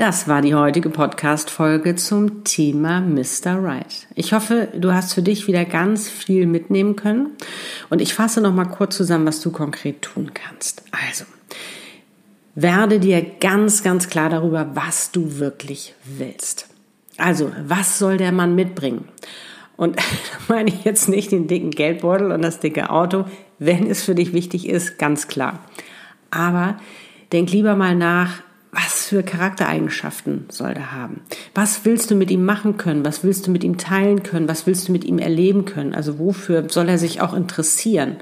Das 0.02 0.26
war 0.26 0.42
die 0.42 0.56
heutige 0.56 0.90
Podcast-Folge 0.90 1.94
zum 1.94 2.42
Thema 2.42 3.00
Mr. 3.00 3.62
Right. 3.62 4.08
Ich 4.16 4.32
hoffe, 4.32 4.66
du 4.74 4.92
hast 4.92 5.14
für 5.14 5.22
dich 5.22 5.46
wieder 5.46 5.64
ganz 5.64 6.08
viel 6.08 6.48
mitnehmen 6.48 6.96
können. 6.96 7.30
Und 7.88 8.00
ich 8.00 8.12
fasse 8.12 8.40
noch 8.40 8.52
mal 8.52 8.64
kurz 8.64 8.96
zusammen, 8.96 9.26
was 9.26 9.40
du 9.40 9.52
konkret 9.52 10.02
tun 10.02 10.32
kannst. 10.34 10.82
Also, 10.90 11.24
werde 12.56 12.98
dir 12.98 13.22
ganz, 13.22 13.84
ganz 13.84 14.08
klar 14.08 14.28
darüber, 14.28 14.74
was 14.74 15.12
du 15.12 15.38
wirklich 15.38 15.94
willst. 16.04 16.66
Also, 17.16 17.52
was 17.64 18.00
soll 18.00 18.16
der 18.16 18.32
Mann 18.32 18.56
mitbringen? 18.56 19.06
Und 19.76 19.98
da 19.98 20.02
meine 20.48 20.70
ich 20.70 20.82
jetzt 20.82 21.08
nicht 21.08 21.30
den 21.30 21.46
dicken 21.46 21.70
Geldbeutel 21.70 22.32
und 22.32 22.42
das 22.42 22.58
dicke 22.58 22.90
Auto, 22.90 23.26
wenn 23.60 23.88
es 23.88 24.02
für 24.02 24.16
dich 24.16 24.32
wichtig 24.32 24.68
ist, 24.68 24.98
ganz 24.98 25.28
klar. 25.28 25.60
Aber 26.32 26.76
denk 27.30 27.52
lieber 27.52 27.76
mal 27.76 27.94
nach, 27.94 28.42
was 28.74 29.04
für 29.04 29.22
Charaktereigenschaften 29.22 30.46
soll 30.48 30.70
er 30.70 30.92
haben? 30.92 31.20
Was 31.54 31.84
willst 31.84 32.10
du 32.10 32.14
mit 32.14 32.30
ihm 32.30 32.44
machen 32.44 32.78
können? 32.78 33.04
Was 33.04 33.22
willst 33.22 33.46
du 33.46 33.50
mit 33.50 33.62
ihm 33.64 33.76
teilen 33.76 34.22
können? 34.22 34.48
Was 34.48 34.66
willst 34.66 34.88
du 34.88 34.92
mit 34.92 35.04
ihm 35.04 35.18
erleben 35.18 35.66
können? 35.66 35.94
Also 35.94 36.18
wofür 36.18 36.68
soll 36.70 36.88
er 36.88 36.96
sich 36.96 37.20
auch 37.20 37.34
interessieren? 37.34 38.16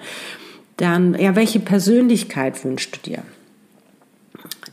Dann, 0.77 1.15
ja, 1.15 1.37
welche 1.37 1.61
Persönlichkeit 1.61 2.65
wünschst 2.65 2.97
du 2.97 3.11
dir? 3.11 3.23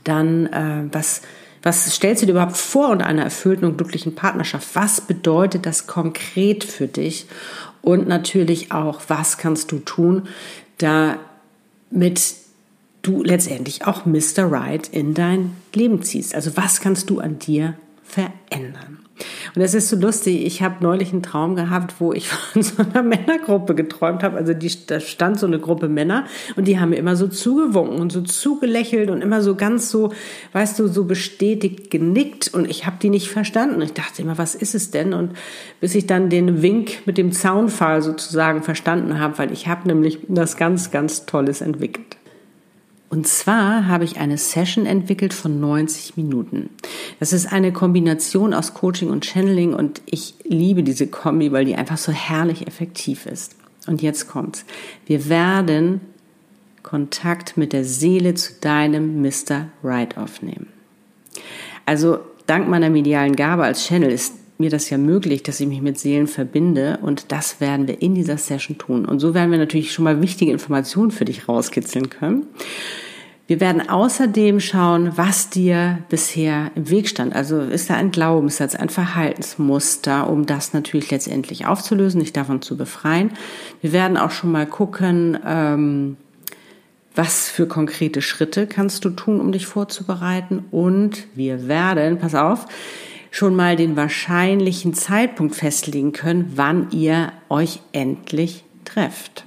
Dann, 0.04 0.48
äh, 0.48 0.84
was, 0.92 1.22
Was 1.62 1.94
stellst 1.94 2.22
du 2.22 2.26
dir 2.26 2.32
überhaupt 2.32 2.58
vor 2.58 2.90
unter 2.90 3.06
einer 3.06 3.24
erfüllten 3.24 3.66
und 3.66 3.78
glücklichen 3.78 4.16
Partnerschaft? 4.16 4.70
Was 4.74 5.02
bedeutet 5.02 5.66
das 5.66 5.86
konkret 5.86 6.64
für 6.64 6.88
dich? 6.88 7.28
Und 7.82 8.08
natürlich 8.08 8.72
auch, 8.72 9.02
was 9.10 9.38
kannst 9.38 9.72
du 9.72 9.80
tun, 9.80 10.28
damit 10.78 12.36
du 13.08 13.24
letztendlich 13.24 13.86
auch 13.86 14.06
Mr. 14.06 14.52
Right 14.52 14.88
in 14.92 15.14
dein 15.14 15.56
Leben 15.74 16.02
ziehst? 16.02 16.36
Also 16.36 16.58
was 16.58 16.82
kannst 16.82 17.10
du 17.10 17.20
an 17.20 17.40
dir 17.40 17.76
verändern? 18.04 19.00
Und 19.56 19.62
es 19.62 19.74
ist 19.74 19.90
so 19.90 19.96
lustig, 19.96 20.46
ich 20.46 20.62
habe 20.62 20.76
neulich 20.82 21.12
einen 21.12 21.24
Traum 21.24 21.56
gehabt, 21.56 21.96
wo 22.00 22.14
ich 22.14 22.28
von 22.30 22.62
so 22.62 22.84
einer 22.84 23.02
Männergruppe 23.02 23.76
geträumt 23.76 24.24
habe. 24.24 24.38
Also 24.38 24.54
die, 24.54 24.72
da 24.86 25.00
stand 25.00 25.40
so 25.40 25.48
eine 25.48 25.60
Gruppe 25.60 25.90
Männer 25.90 26.26
und 26.56 26.68
die 26.68 26.80
haben 26.80 26.90
mir 26.90 26.98
immer 26.98 27.16
so 27.16 27.28
zugewunken 27.28 28.00
und 28.00 28.12
so 28.12 28.22
zugelächelt 28.22 29.10
und 29.10 29.22
immer 29.22 29.42
so 29.42 29.56
ganz 29.56 29.90
so, 29.90 30.14
weißt 30.54 30.78
du, 30.80 30.88
so 30.88 31.06
bestätigt 31.06 31.90
genickt 31.90 32.54
und 32.54 32.70
ich 32.70 32.86
habe 32.86 32.98
die 33.02 33.10
nicht 33.10 33.30
verstanden. 33.30 33.82
Ich 33.82 33.94
dachte 33.94 34.22
immer, 34.22 34.38
was 34.38 34.56
ist 34.56 34.76
es 34.76 34.92
denn? 34.92 35.14
Und 35.14 35.32
bis 35.82 35.96
ich 35.96 36.06
dann 36.06 36.30
den 36.30 36.62
Wink 36.62 37.08
mit 37.08 37.18
dem 37.18 37.32
Zaunpfahl 37.32 38.02
sozusagen 38.02 38.62
verstanden 38.62 39.20
habe, 39.20 39.38
weil 39.40 39.52
ich 39.52 39.68
habe 39.68 39.88
nämlich 39.88 40.20
das 40.28 40.58
ganz, 40.58 40.92
ganz 40.92 41.26
Tolles 41.26 41.62
entwickelt. 41.62 42.17
Und 43.10 43.26
zwar 43.26 43.88
habe 43.88 44.04
ich 44.04 44.18
eine 44.18 44.38
Session 44.38 44.86
entwickelt 44.86 45.34
von 45.34 45.62
90 45.62 46.18
Minuten. 46.18 46.70
Das 47.20 47.32
ist 47.32 47.52
eine 47.52 47.72
Kombination 47.72 48.54
aus 48.54 48.74
Coaching 48.74 49.10
und 49.10 49.26
Channeling 49.26 49.74
und 49.74 50.02
ich 50.06 50.36
liebe 50.44 50.84
diese 50.84 51.08
Kombi, 51.08 51.52
weil 51.54 51.66
die 51.66 51.76
einfach 51.76 51.98
so 51.98 52.12
herrlich 52.12 52.68
effektiv 52.68 53.26
ist. 53.26 53.56
Und 53.88 54.02
jetzt 54.02 54.28
kommt's. 54.28 54.66
Wir 55.06 55.30
werden 55.30 56.02
Kontakt 56.84 57.56
mit 57.56 57.72
der 57.72 57.86
Seele 57.86 58.34
zu 58.34 58.54
deinem 58.60 59.22
Mr. 59.22 59.68
Right 59.84 60.18
aufnehmen. 60.18 60.68
Also 61.86 62.20
dank 62.46 62.68
meiner 62.68 62.90
medialen 62.90 63.36
Gabe 63.36 63.64
als 63.64 63.86
Channel 63.86 64.12
ist 64.12 64.34
mir 64.60 64.70
das 64.70 64.90
ja 64.90 64.98
möglich, 64.98 65.44
dass 65.44 65.60
ich 65.60 65.68
mich 65.68 65.82
mit 65.82 66.00
Seelen 66.00 66.28
verbinde 66.28 67.00
und 67.02 67.32
das 67.32 67.62
werden 67.62 67.88
wir 67.88 68.02
in 68.02 68.16
dieser 68.16 68.38
Session 68.38 68.78
tun. 68.78 69.06
Und 69.06 69.20
so 69.20 69.34
werden 69.34 69.52
wir 69.52 69.58
natürlich 69.58 69.94
schon 69.94 70.04
mal 70.04 70.22
wichtige 70.22 70.52
Informationen 70.52 71.12
für 71.12 71.26
dich 71.26 71.48
rauskitzeln 71.48 72.10
können. 72.10 72.48
Wir 73.48 73.62
werden 73.62 73.88
außerdem 73.88 74.60
schauen, 74.60 75.14
was 75.16 75.50
dir 75.50 76.00
bisher 76.10 76.72
im 76.76 76.90
Weg 76.90 77.08
stand. 77.08 77.34
Also 77.34 77.62
ist 77.62 77.90
da 77.90 77.94
ein 77.94 78.12
Glaubenssatz, 78.12 78.76
ein 78.76 78.90
Verhaltensmuster, 78.90 80.30
um 80.30 80.46
das 80.46 80.74
natürlich 80.74 81.10
letztendlich 81.12 81.66
aufzulösen, 81.66 82.20
dich 82.20 82.34
davon 82.34 82.62
zu 82.62 82.76
befreien. 82.76 83.32
Wir 83.82 83.94
werden 83.94 84.18
auch 84.18 84.32
schon 84.32 84.52
mal 84.52 84.66
gucken, 84.66 85.40
ähm, 85.46 86.18
was 87.16 87.50
für 87.50 87.68
konkrete 87.68 88.22
Schritte 88.22 88.68
kannst 88.68 89.06
du 89.06 89.12
tun, 89.12 89.40
um 89.40 89.54
dich 89.54 89.66
vorzubereiten. 89.66 90.66
Und 90.70 91.28
wir 91.34 91.70
werden, 91.70 92.20
pass 92.20 92.36
auf, 92.36 92.66
schon 93.38 93.56
mal 93.56 93.76
den 93.76 93.96
wahrscheinlichen 93.96 94.96
Zeitpunkt 94.96 95.56
festlegen 95.56 96.12
können, 96.12 96.54
wann 96.56 96.90
ihr 96.90 97.32
euch 97.50 97.82
endlich 97.92 98.64
trefft. 98.84 99.46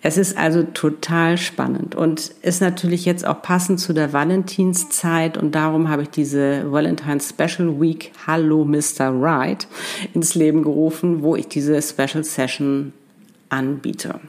Es 0.00 0.16
ist 0.16 0.38
also 0.38 0.62
total 0.62 1.36
spannend 1.36 1.94
und 1.94 2.32
ist 2.40 2.62
natürlich 2.62 3.04
jetzt 3.04 3.26
auch 3.26 3.42
passend 3.42 3.80
zu 3.80 3.92
der 3.92 4.14
Valentinszeit 4.14 5.36
und 5.36 5.54
darum 5.54 5.90
habe 5.90 6.04
ich 6.04 6.08
diese 6.08 6.72
Valentine's 6.72 7.28
Special 7.28 7.78
Week 7.78 8.12
Hallo 8.26 8.64
Mr. 8.64 9.10
Right 9.10 9.68
ins 10.14 10.34
Leben 10.34 10.62
gerufen, 10.62 11.22
wo 11.22 11.36
ich 11.36 11.48
diese 11.48 11.82
Special 11.82 12.24
Session 12.24 12.94
anbiete. 13.50 14.20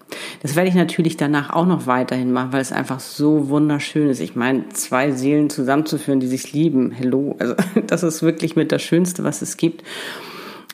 Das 0.42 0.56
werde 0.56 0.70
ich 0.70 0.76
natürlich 0.76 1.18
danach 1.18 1.52
auch 1.52 1.68
noch 1.68 1.86
weiterhin 1.86 2.32
machen, 2.32 2.52
weil 2.52 2.62
es 2.62 2.72
einfach 2.72 3.00
so 3.00 3.50
wunderschön 3.50 4.10
ist. 4.10 4.20
Ich 4.20 4.36
meine, 4.36 4.70
zwei 4.70 5.12
Seelen 5.12 5.52
zusammenzuführen, 5.52 6.20
die 6.20 6.28
sich 6.28 6.52
lieben. 6.52 6.92
Hello. 6.92 7.36
Also, 7.38 7.56
das 7.88 8.02
ist 8.02 8.24
wirklich 8.24 8.56
mit 8.56 8.72
das 8.72 8.82
Schönste, 8.82 9.24
was 9.24 9.44
es 9.44 9.58
gibt. 9.58 9.84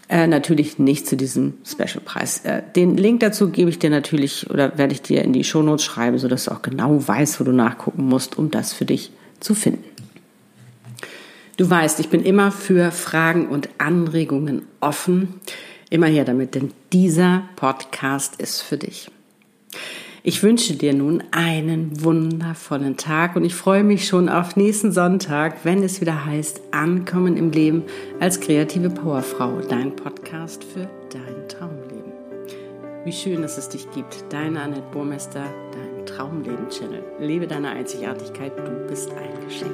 Äh, 0.10 0.28
natürlich 0.28 0.80
nicht 0.80 1.06
zu 1.06 1.18
diesem 1.18 1.56
Special-Preis. 1.66 2.46
Äh, 2.46 2.64
den 2.78 2.96
Link 2.96 3.20
dazu 3.20 3.50
gebe 3.50 3.70
ich 3.70 3.78
dir 3.78 3.90
natürlich 3.90 4.50
oder 4.50 4.78
werde 4.78 4.94
ich 4.94 5.02
dir 5.02 5.22
in 5.22 5.34
die 5.34 5.44
Shownotes 5.44 5.84
schreiben, 5.84 6.18
sodass 6.18 6.46
du 6.46 6.52
auch 6.52 6.62
genau 6.62 7.06
weißt, 7.06 7.42
wo 7.42 7.44
du 7.44 7.52
nachgucken 7.52 8.06
musst, 8.06 8.38
um 8.38 8.50
das 8.50 8.72
für 8.72 8.86
dich 8.86 9.12
zu 9.42 9.54
finden. 9.54 9.84
Du 11.58 11.70
weißt, 11.70 12.00
ich 12.00 12.08
bin 12.08 12.24
immer 12.24 12.54
für 12.54 12.92
Fragen 12.92 13.50
und 13.50 13.68
Anregungen 13.80 14.62
offen. 14.80 15.42
Immer 15.90 16.08
her 16.08 16.24
damit, 16.24 16.56
denn 16.56 16.72
dieser 16.94 17.44
Podcast 17.58 18.40
ist 18.40 18.62
für 18.62 18.78
dich. 18.78 19.10
Ich 20.24 20.44
wünsche 20.44 20.76
dir 20.76 20.94
nun 20.94 21.24
einen 21.32 22.04
wundervollen 22.04 22.98
Tag 22.98 23.38
und 23.38 23.46
ich 23.46 23.56
freue 23.56 23.84
mich 23.84 24.08
schon 24.08 24.28
auf 24.28 24.58
nächsten 24.58 24.92
Sonntag, 24.92 25.64
wenn 25.64 25.84
es 25.84 26.02
wieder 26.02 26.26
heißt 26.26 26.62
Ankommen 26.72 27.38
im 27.38 27.52
Leben 27.52 27.84
als 28.20 28.42
kreative 28.42 28.90
Powerfrau, 28.90 29.62
dein 29.62 29.96
Podcast 29.96 30.66
für 30.66 30.90
dein 31.14 31.48
Traumleben. 31.48 32.12
Wie 33.06 33.14
schön, 33.14 33.42
dass 33.42 33.58
es 33.58 33.70
dich 33.70 33.90
gibt. 33.92 34.26
Deine 34.30 34.60
Annette 34.60 34.84
Burmester, 34.92 35.46
dein 35.72 36.06
Traumleben-Channel. 36.06 37.04
Lebe 37.22 37.48
deine 37.48 37.70
Einzigartigkeit, 37.70 38.52
du 38.58 38.86
bist 38.90 39.10
ein 39.12 39.48
Geschenk. 39.48 39.72